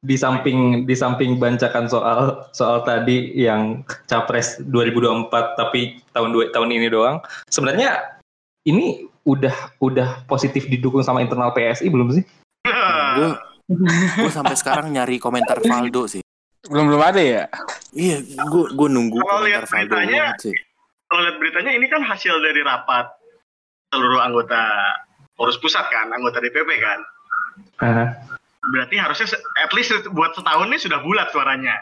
Di 0.00 0.16
samping 0.16 0.88
di 0.88 0.96
samping 0.96 1.36
bancakan 1.36 1.84
soal 1.84 2.48
soal 2.56 2.80
tadi 2.88 3.36
yang 3.36 3.84
capres 4.08 4.56
2024 4.64 5.28
tapi 5.60 6.00
tahun 6.16 6.32
dua, 6.32 6.44
tahun 6.56 6.72
ini 6.72 6.88
doang. 6.88 7.20
Sebenarnya 7.52 8.16
ini 8.64 9.04
udah 9.28 9.76
udah 9.84 10.24
positif 10.24 10.64
didukung 10.72 11.04
sama 11.04 11.20
internal 11.20 11.52
PSI 11.52 11.92
belum 11.92 12.16
sih? 12.16 12.24
Gue 12.64 13.30
gue 14.24 14.30
sampai 14.32 14.56
sekarang 14.56 14.88
nyari 14.88 15.20
komentar 15.20 15.60
Valdo 15.68 16.08
sih. 16.08 16.24
Belum 16.64 16.88
belum 16.88 17.02
ada 17.04 17.20
ya? 17.20 17.44
Iya, 17.92 18.24
gue 18.24 18.64
gue 18.72 18.88
nunggu 18.88 19.20
Kalau 19.20 19.44
komentar 19.44 19.48
lihat 19.48 19.64
Valdo 19.68 19.94
beritanya, 20.00 20.22
banget 20.32 20.40
sih. 20.40 20.56
Kalau 21.12 21.20
lihat 21.28 21.36
beritanya 21.36 21.72
ini 21.76 21.86
kan 21.92 22.02
hasil 22.04 22.34
dari 22.40 22.60
rapat 22.64 23.06
seluruh 23.92 24.20
anggota 24.22 24.62
Pengurus 25.36 25.60
Pusat 25.60 25.86
kan, 25.88 26.06
anggota 26.12 26.40
DPP 26.40 26.70
kan. 26.80 27.00
Aha. 27.80 28.06
Berarti 28.60 28.96
harusnya 28.96 29.26
at 29.58 29.72
least 29.72 29.90
buat 30.12 30.36
setahun 30.36 30.68
nih 30.68 30.80
sudah 30.80 31.00
bulat 31.00 31.32
suaranya. 31.32 31.74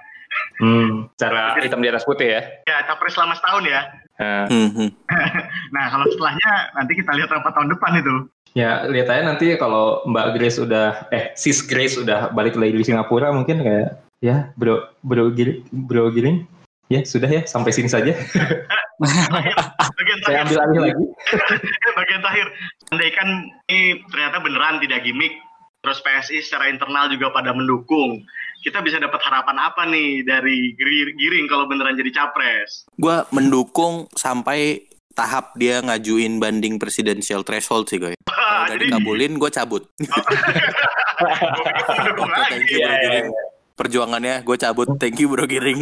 Hmm, 0.60 1.08
cara 1.16 1.56
hitam 1.58 1.80
di 1.80 1.88
atas 1.88 2.04
putih 2.04 2.28
ya. 2.28 2.40
Ya, 2.68 2.84
capres 2.84 3.16
selama 3.16 3.34
setahun 3.34 3.64
ya. 3.64 3.80
Nah, 4.18 4.44
Hmm, 4.50 4.70
hmm. 4.74 4.90
Nah, 5.74 5.84
kalau 5.88 6.06
setelahnya 6.06 6.50
nanti 6.74 6.92
kita 6.94 7.14
lihat 7.14 7.30
rapat 7.30 7.54
tahun 7.54 7.70
depan 7.72 7.92
itu. 7.98 8.14
ya 8.52 8.88
lihat 8.88 9.12
aja 9.12 9.22
nanti 9.22 9.54
kalau 9.60 10.00
Mbak 10.08 10.26
Grace 10.34 10.56
udah 10.56 11.06
eh 11.12 11.30
Sis 11.36 11.60
Grace 11.60 12.00
udah 12.00 12.32
balik 12.32 12.56
lagi 12.56 12.74
di 12.74 12.82
Singapura 12.82 13.28
mungkin 13.28 13.60
kayak 13.60 14.00
ya 14.18 14.50
bro 14.56 14.88
bro 15.04 15.28
giling 15.30 15.62
bro 15.70 16.08
giling 16.08 16.48
ya 16.88 17.04
sudah 17.04 17.28
ya 17.28 17.44
sampai 17.44 17.70
sini 17.70 17.86
saja 17.86 18.16
Bagian 18.98 20.18
saya 20.26 20.42
terakhir, 20.42 20.42
ambil 20.42 20.58
alih 20.58 20.80
lagi 20.90 21.04
bagian 21.98 22.20
terakhir. 22.24 22.46
Andaikan 22.90 23.28
ini 23.68 23.80
ternyata 24.10 24.36
beneran 24.42 24.82
tidak 24.82 25.04
gimmick, 25.04 25.38
terus 25.78 25.98
PSI 25.98 26.42
secara 26.42 26.68
internal 26.68 27.08
juga 27.08 27.30
pada 27.30 27.50
mendukung. 27.50 28.22
Kita 28.58 28.82
bisa 28.82 28.98
dapat 28.98 29.22
harapan 29.22 29.56
apa 29.62 29.86
nih 29.86 30.22
dari 30.22 30.74
Giri- 30.74 31.14
Giring 31.14 31.46
kalau 31.46 31.64
beneran 31.64 31.94
jadi 31.94 32.10
capres? 32.10 32.84
Gue 32.98 33.22
mendukung 33.30 34.10
sampai 34.12 34.82
tahap 35.14 35.54
dia 35.54 35.78
ngajuin 35.78 36.38
banding 36.38 36.78
presidensial 36.78 37.42
threshold 37.42 37.86
sih 37.86 37.98
gue. 37.98 38.14
Kalau 38.28 38.64
udah 38.64 38.70
jadi 38.70 38.86
dikabulin, 38.86 39.32
gue 39.34 39.50
cabut. 39.50 39.82
mendukung 39.98 42.30
Oke, 42.30 42.42
thank 42.50 42.70
you 42.70 42.78
Bro 42.78 42.82
Iya, 42.82 42.90
iya, 42.90 43.02
Giring. 43.02 43.26
Perjuangannya 43.74 44.34
gue 44.42 44.56
cabut. 44.58 44.88
Thank 44.98 45.18
you 45.18 45.26
Bro 45.30 45.46
Giring. 45.46 45.80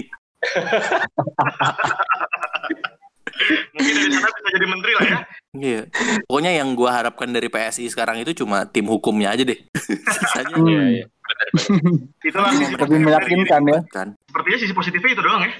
Mungkin 3.72 3.94
dari 3.96 4.12
sana 4.12 4.28
bisa 4.32 4.48
jadi 4.52 4.66
menteri 4.66 4.92
lah 4.92 5.04
ya. 5.04 5.18
Iya. 5.52 5.80
Pokoknya 6.24 6.52
yang 6.54 6.68
gue 6.72 6.86
harapkan 6.86 7.28
dari 7.28 7.48
PSI 7.48 7.88
sekarang 7.88 8.20
itu 8.20 8.36
cuma 8.36 8.64
tim 8.64 8.84
hukumnya 8.84 9.30
aja 9.30 9.42
deh. 9.42 9.58
Sisanya 10.14 10.54
Hmm. 10.54 10.68
Iya, 10.68 10.82
iya. 10.92 11.04
Itulah 12.22 12.50
sisi 12.52 12.72
Lebih 12.72 12.86
dari 12.86 13.02
meyakinkan 13.02 13.62
ya. 13.66 13.80
kan. 13.88 14.08
Sepertinya 14.24 14.58
sisi 14.58 14.72
positifnya 14.72 15.10
itu 15.12 15.22
doang 15.22 15.42
ya. 15.42 15.52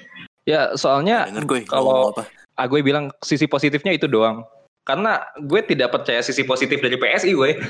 Ya, 0.46 0.60
soalnya 0.72 1.16
gue 1.32 1.64
kalau- 1.64 2.12
apa. 2.12 2.22
ah, 2.54 2.64
gue 2.64 2.80
bilang 2.80 3.10
sisi 3.20 3.44
positifnya 3.44 3.90
itu 3.90 4.06
doang. 4.06 4.46
Karena 4.82 5.18
gue 5.36 5.60
tidak 5.60 5.90
percaya 5.90 6.22
sisi 6.22 6.42
positif 6.42 6.78
dari 6.78 6.94
PSI 6.94 7.30
gue. 7.32 7.50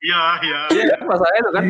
Iya, 0.00 0.20
iya. 0.40 0.60
Iya, 0.70 0.96
masalahnya 1.02 1.40
itu 1.40 1.52
kan 1.52 1.64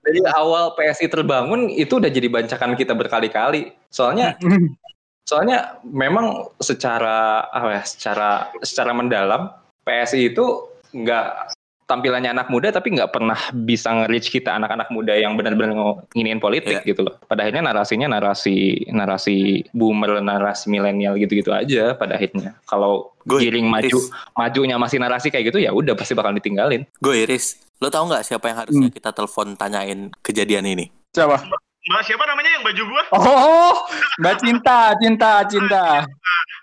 dari 0.00 0.20
awal 0.32 0.72
PSI 0.72 1.06
terbangun 1.06 1.68
itu 1.68 1.98
udah 1.98 2.08
jadi 2.08 2.26
bancakan 2.26 2.72
kita 2.74 2.94
berkali-kali. 2.94 3.74
Soalnya 3.88 4.34
soalnya 5.26 5.76
memang 5.82 6.48
secara 6.62 7.44
apa 7.50 7.68
ya, 7.76 7.82
secara 7.82 8.28
secara 8.62 8.94
mendalam 8.94 9.50
PSI 9.82 10.30
itu 10.30 10.70
nggak 10.94 11.52
tampilannya 11.86 12.34
anak 12.34 12.50
muda 12.50 12.74
tapi 12.74 12.98
nggak 12.98 13.14
pernah 13.14 13.38
bisa 13.54 13.94
nge-reach 13.94 14.34
kita 14.34 14.58
anak-anak 14.58 14.90
muda 14.90 15.14
yang 15.14 15.38
benar-benar 15.38 16.02
nginiin 16.14 16.42
politik 16.42 16.82
Iya. 16.82 16.88
gitu 16.94 17.06
loh. 17.06 17.14
Pada 17.30 17.46
akhirnya 17.46 17.62
narasinya 17.62 18.10
narasi 18.10 18.86
narasi 18.90 19.62
boomer, 19.70 20.18
narasi 20.18 20.66
milenial 20.66 21.14
gitu-gitu 21.14 21.54
aja 21.54 21.94
pada 21.94 22.18
akhirnya. 22.18 22.58
Kalau 22.66 23.14
giring 23.22 23.70
maju 23.70 23.98
Riz. 24.02 24.10
majunya 24.34 24.78
masih 24.78 24.98
narasi 24.98 25.30
kayak 25.30 25.54
gitu 25.54 25.62
ya 25.62 25.70
udah 25.70 25.94
pasti 25.94 26.18
bakal 26.18 26.34
ditinggalin. 26.34 26.82
Gue 26.98 27.22
Iris. 27.22 27.54
Lo 27.78 27.86
tau 27.86 28.02
nggak 28.02 28.26
siapa 28.26 28.50
yang 28.50 28.58
harusnya 28.66 28.88
kita 28.90 29.10
telepon 29.14 29.54
tanyain 29.54 30.10
kejadian 30.26 30.66
ini? 30.66 30.90
Coba. 31.14 31.38
Mbak 31.86 32.02
siapa 32.02 32.26
namanya 32.26 32.50
yang 32.50 32.64
baju 32.66 32.82
gua? 32.84 33.02
Oh, 33.14 33.86
Mbak 34.18 34.34
Cinta, 34.42 34.90
Cinta, 34.98 35.46
Cinta. 35.46 36.02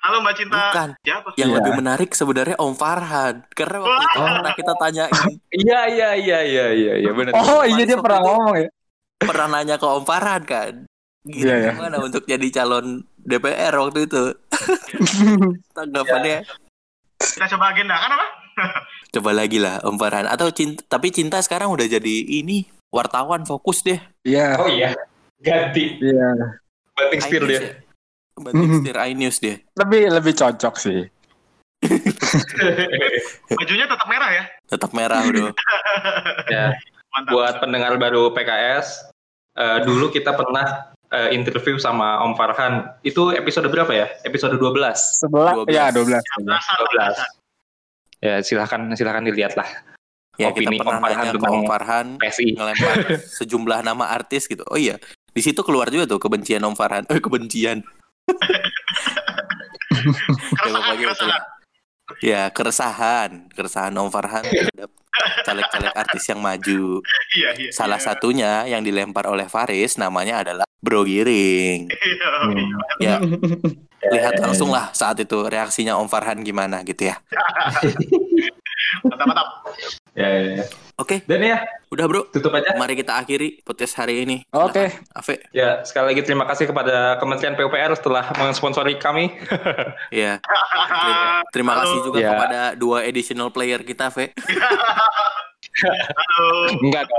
Halo 0.04 0.20
Mbak 0.20 0.36
Cinta. 0.36 0.60
Bukan. 0.68 0.90
Siapa? 1.00 1.28
Yang 1.34 1.50
Iya. 1.50 1.58
lebih 1.58 1.72
menarik 1.74 2.10
sebenarnya 2.12 2.56
Om 2.60 2.74
Farhan. 2.76 3.34
Karena 3.50 3.78
waktu 3.80 4.04
itu 4.04 4.20
pernah 4.20 4.54
kita 4.54 4.74
tanyain 4.76 5.14
Iya 5.50 5.80
iya 5.88 6.10
iya 6.14 6.40
iya 6.44 6.66
iya 6.70 6.94
iya 7.00 7.12
benar. 7.14 7.32
Oh 7.34 7.64
iya 7.64 7.88
dia 7.88 7.96
pernah 7.96 8.20
itu. 8.20 8.28
ngomong 8.28 8.56
ya. 8.58 8.70
pernah 9.18 9.48
nanya 9.50 9.76
ke 9.80 9.88
Om 9.88 10.04
Farhan 10.04 10.42
kan. 10.44 10.74
Gini 11.24 11.48
Iya, 11.48 11.56
iya. 11.56 11.72
gimana 11.72 11.98
untuk 12.04 12.28
jadi 12.28 12.48
calon 12.52 12.86
DPR 13.18 13.74
waktu 13.80 14.00
itu? 14.04 14.24
Tanggapannya 15.72 16.44
Kita 17.16 17.48
coba 17.48 17.72
agendakan 17.72 18.10
apa? 18.12 18.28
coba 19.16 19.30
lagi 19.32 19.56
lah 19.56 19.80
Om 19.82 19.96
Farhan 19.96 20.28
atau 20.28 20.52
cinta 20.52 20.84
tapi 20.86 21.16
cinta 21.16 21.40
sekarang 21.40 21.72
udah 21.72 21.88
jadi 21.88 22.16
ini 22.36 22.68
wartawan 22.92 23.48
fokus 23.48 23.80
deh. 23.82 24.04
Iya, 24.22 24.60
Oh 24.60 24.68
iya. 24.68 24.92
Ganti. 25.44 26.00
iya. 26.00 26.30
Banting 26.96 27.22
setir 27.22 27.44
dia. 27.44 27.60
ya. 27.60 27.62
Banting 28.40 28.70
setir 28.80 28.98
iNews 28.98 29.38
dia. 29.44 29.56
Lebih 29.84 30.02
lebih 30.16 30.34
cocok 30.34 30.76
sih. 30.80 31.04
Bajunya 33.60 33.86
tetap 33.92 34.08
merah 34.08 34.30
ya? 34.32 34.44
Tetap 34.72 34.92
merah 34.96 35.20
bro. 35.28 35.52
ya. 36.56 36.72
Mantap. 37.12 37.32
Buat 37.36 37.56
pendengar 37.60 37.94
baru 38.00 38.32
PKS, 38.32 39.12
eh, 39.60 39.80
dulu 39.84 40.10
kita 40.10 40.32
pernah 40.34 40.96
eh, 41.12 41.36
interview 41.36 41.76
sama 41.76 42.24
Om 42.24 42.34
Farhan. 42.40 42.88
Itu 43.04 43.36
episode 43.36 43.68
berapa 43.68 43.92
ya? 43.92 44.08
Episode 44.24 44.56
12. 44.58 45.28
Sebelah, 45.28 45.54
12. 45.68 45.76
ya 45.76 45.92
12. 45.92 46.08
Belasan, 46.48 46.76
12. 46.88 46.94
belasan. 46.96 47.30
Ya, 48.24 48.36
silahkan 48.40 48.82
silahkan 48.96 49.28
dilihat 49.28 49.60
lah. 49.60 49.68
Ya 50.40 50.50
Opini 50.50 50.80
kita 50.80 50.88
pernah 50.88 50.98
Om 50.98 51.04
Farhan 51.04 51.26
tentang 51.30 51.54
Om 51.54 51.66
Farhan 51.70 52.08
PSI. 52.18 52.48
ngelempar 52.58 52.96
sejumlah 53.44 53.80
nama 53.86 54.06
artis 54.10 54.50
gitu. 54.50 54.66
Oh 54.72 54.80
iya, 54.80 54.98
di 55.34 55.42
situ 55.42 55.62
keluar 55.66 55.90
juga 55.90 56.06
tuh 56.06 56.22
kebencian 56.22 56.62
Om 56.62 56.78
Farhan. 56.78 57.04
Eh 57.10 57.18
kebencian. 57.20 57.82
ya 60.54 60.54
Keresahan, 60.54 60.96
keresahan. 60.98 61.42
Ya 62.22 62.42
keresahan, 62.52 63.30
keresahan 63.52 63.94
Om 63.98 64.10
Farhan 64.14 64.44
terhadap 64.46 64.92
caleg-caleg 65.46 65.94
artis 65.94 66.24
yang 66.30 66.40
maju. 66.42 67.02
Iya, 67.34 67.50
iya. 67.58 67.70
Salah 67.74 68.00
iya. 68.00 68.06
satunya 68.06 68.52
yang 68.70 68.82
dilempar 68.86 69.26
oleh 69.30 69.48
Faris 69.50 69.98
namanya 69.98 70.44
adalah 70.46 70.66
Bro 70.84 71.08
Giring. 71.08 71.88
Iya, 71.90 72.28
Hmm. 72.44 72.58
iya. 73.00 73.16
Ya, 74.04 74.10
lihat 74.12 74.36
langsung 74.44 74.68
lah 74.68 74.92
saat 74.92 75.16
itu 75.24 75.48
reaksinya 75.48 75.96
Om 75.96 76.12
Farhan 76.12 76.44
gimana 76.44 76.84
gitu 76.84 77.08
ya. 77.08 77.16
Mantap, 79.04 79.26
mantap. 79.26 79.48
Ya, 80.14 80.28
ya, 80.30 80.42
ya. 80.56 80.66
Oke, 80.94 81.26
Dan 81.26 81.42
ya, 81.42 81.58
udah 81.90 82.06
Bro. 82.06 82.30
tutup 82.30 82.54
aja. 82.54 82.78
Mari 82.78 82.94
kita 82.94 83.18
akhiri 83.18 83.62
podcast 83.62 83.98
hari 83.98 84.22
ini. 84.22 84.46
Oke. 84.50 84.94
Silakan, 84.94 85.18
Ave. 85.18 85.36
Ya, 85.50 85.82
sekali 85.82 86.06
lagi 86.08 86.22
terima 86.22 86.46
kasih 86.46 86.70
kepada 86.70 87.18
Kementerian 87.18 87.54
PUPR 87.54 87.92
setelah 87.94 88.30
mensponsori 88.36 88.96
kami. 88.96 89.34
Ya. 90.14 90.38
Terima, 91.50 91.74
kasih 91.76 91.98
juga 92.04 92.20
Ya. 92.20 92.30
kepada 92.32 92.60
dua 92.76 93.02
additional 93.02 93.50
player 93.50 93.82
kita, 93.82 94.14
Ve. 94.14 94.30
Halo. 95.74 96.50
Enggak. 96.78 97.10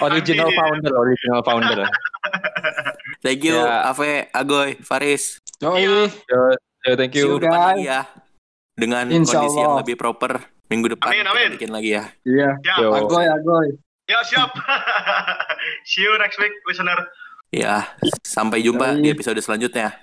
Original 0.00 0.52
founder, 0.52 0.92
original 0.92 1.40
founder. 1.42 1.78
Thank 3.20 3.42
you, 3.42 3.56
Ya. 3.56 3.88
Ave, 3.88 4.28
Agoy, 4.30 4.76
Faris. 4.78 5.40
Yoi. 5.58 5.82
Yo, 5.82 6.38
yo, 6.84 6.92
thank 6.94 7.10
See 7.10 7.18
you. 7.18 7.34
you 7.34 7.40
depan 7.40 7.50
guys. 7.50 7.66
lagi 7.72 7.84
ya. 7.88 8.00
Dengan 8.76 9.04
Insya 9.10 9.40
kondisi 9.40 9.56
yang 9.56 9.72
Allah. 9.74 9.80
lebih 9.82 9.96
proper. 9.96 10.32
Minggu 10.68 10.92
depan 10.92 11.08
Amin, 11.16 11.24
amin. 11.24 11.48
bikin 11.56 11.72
lagi 11.72 11.96
ya. 11.96 12.04
Iya. 12.28 12.50
Siap. 12.60 12.78
Yo. 12.80 12.88
Agoy, 12.92 13.24
agoy. 13.24 13.68
Ya, 14.08 14.20
siap. 14.24 14.52
See 15.88 16.04
you 16.04 16.12
next 16.20 16.36
week, 16.40 16.52
listener. 16.68 16.96
Ya, 17.48 17.88
sampai 18.24 18.60
jumpa 18.60 18.96
Yoi. 18.96 19.00
di 19.04 19.08
episode 19.12 19.40
selanjutnya. 19.40 19.96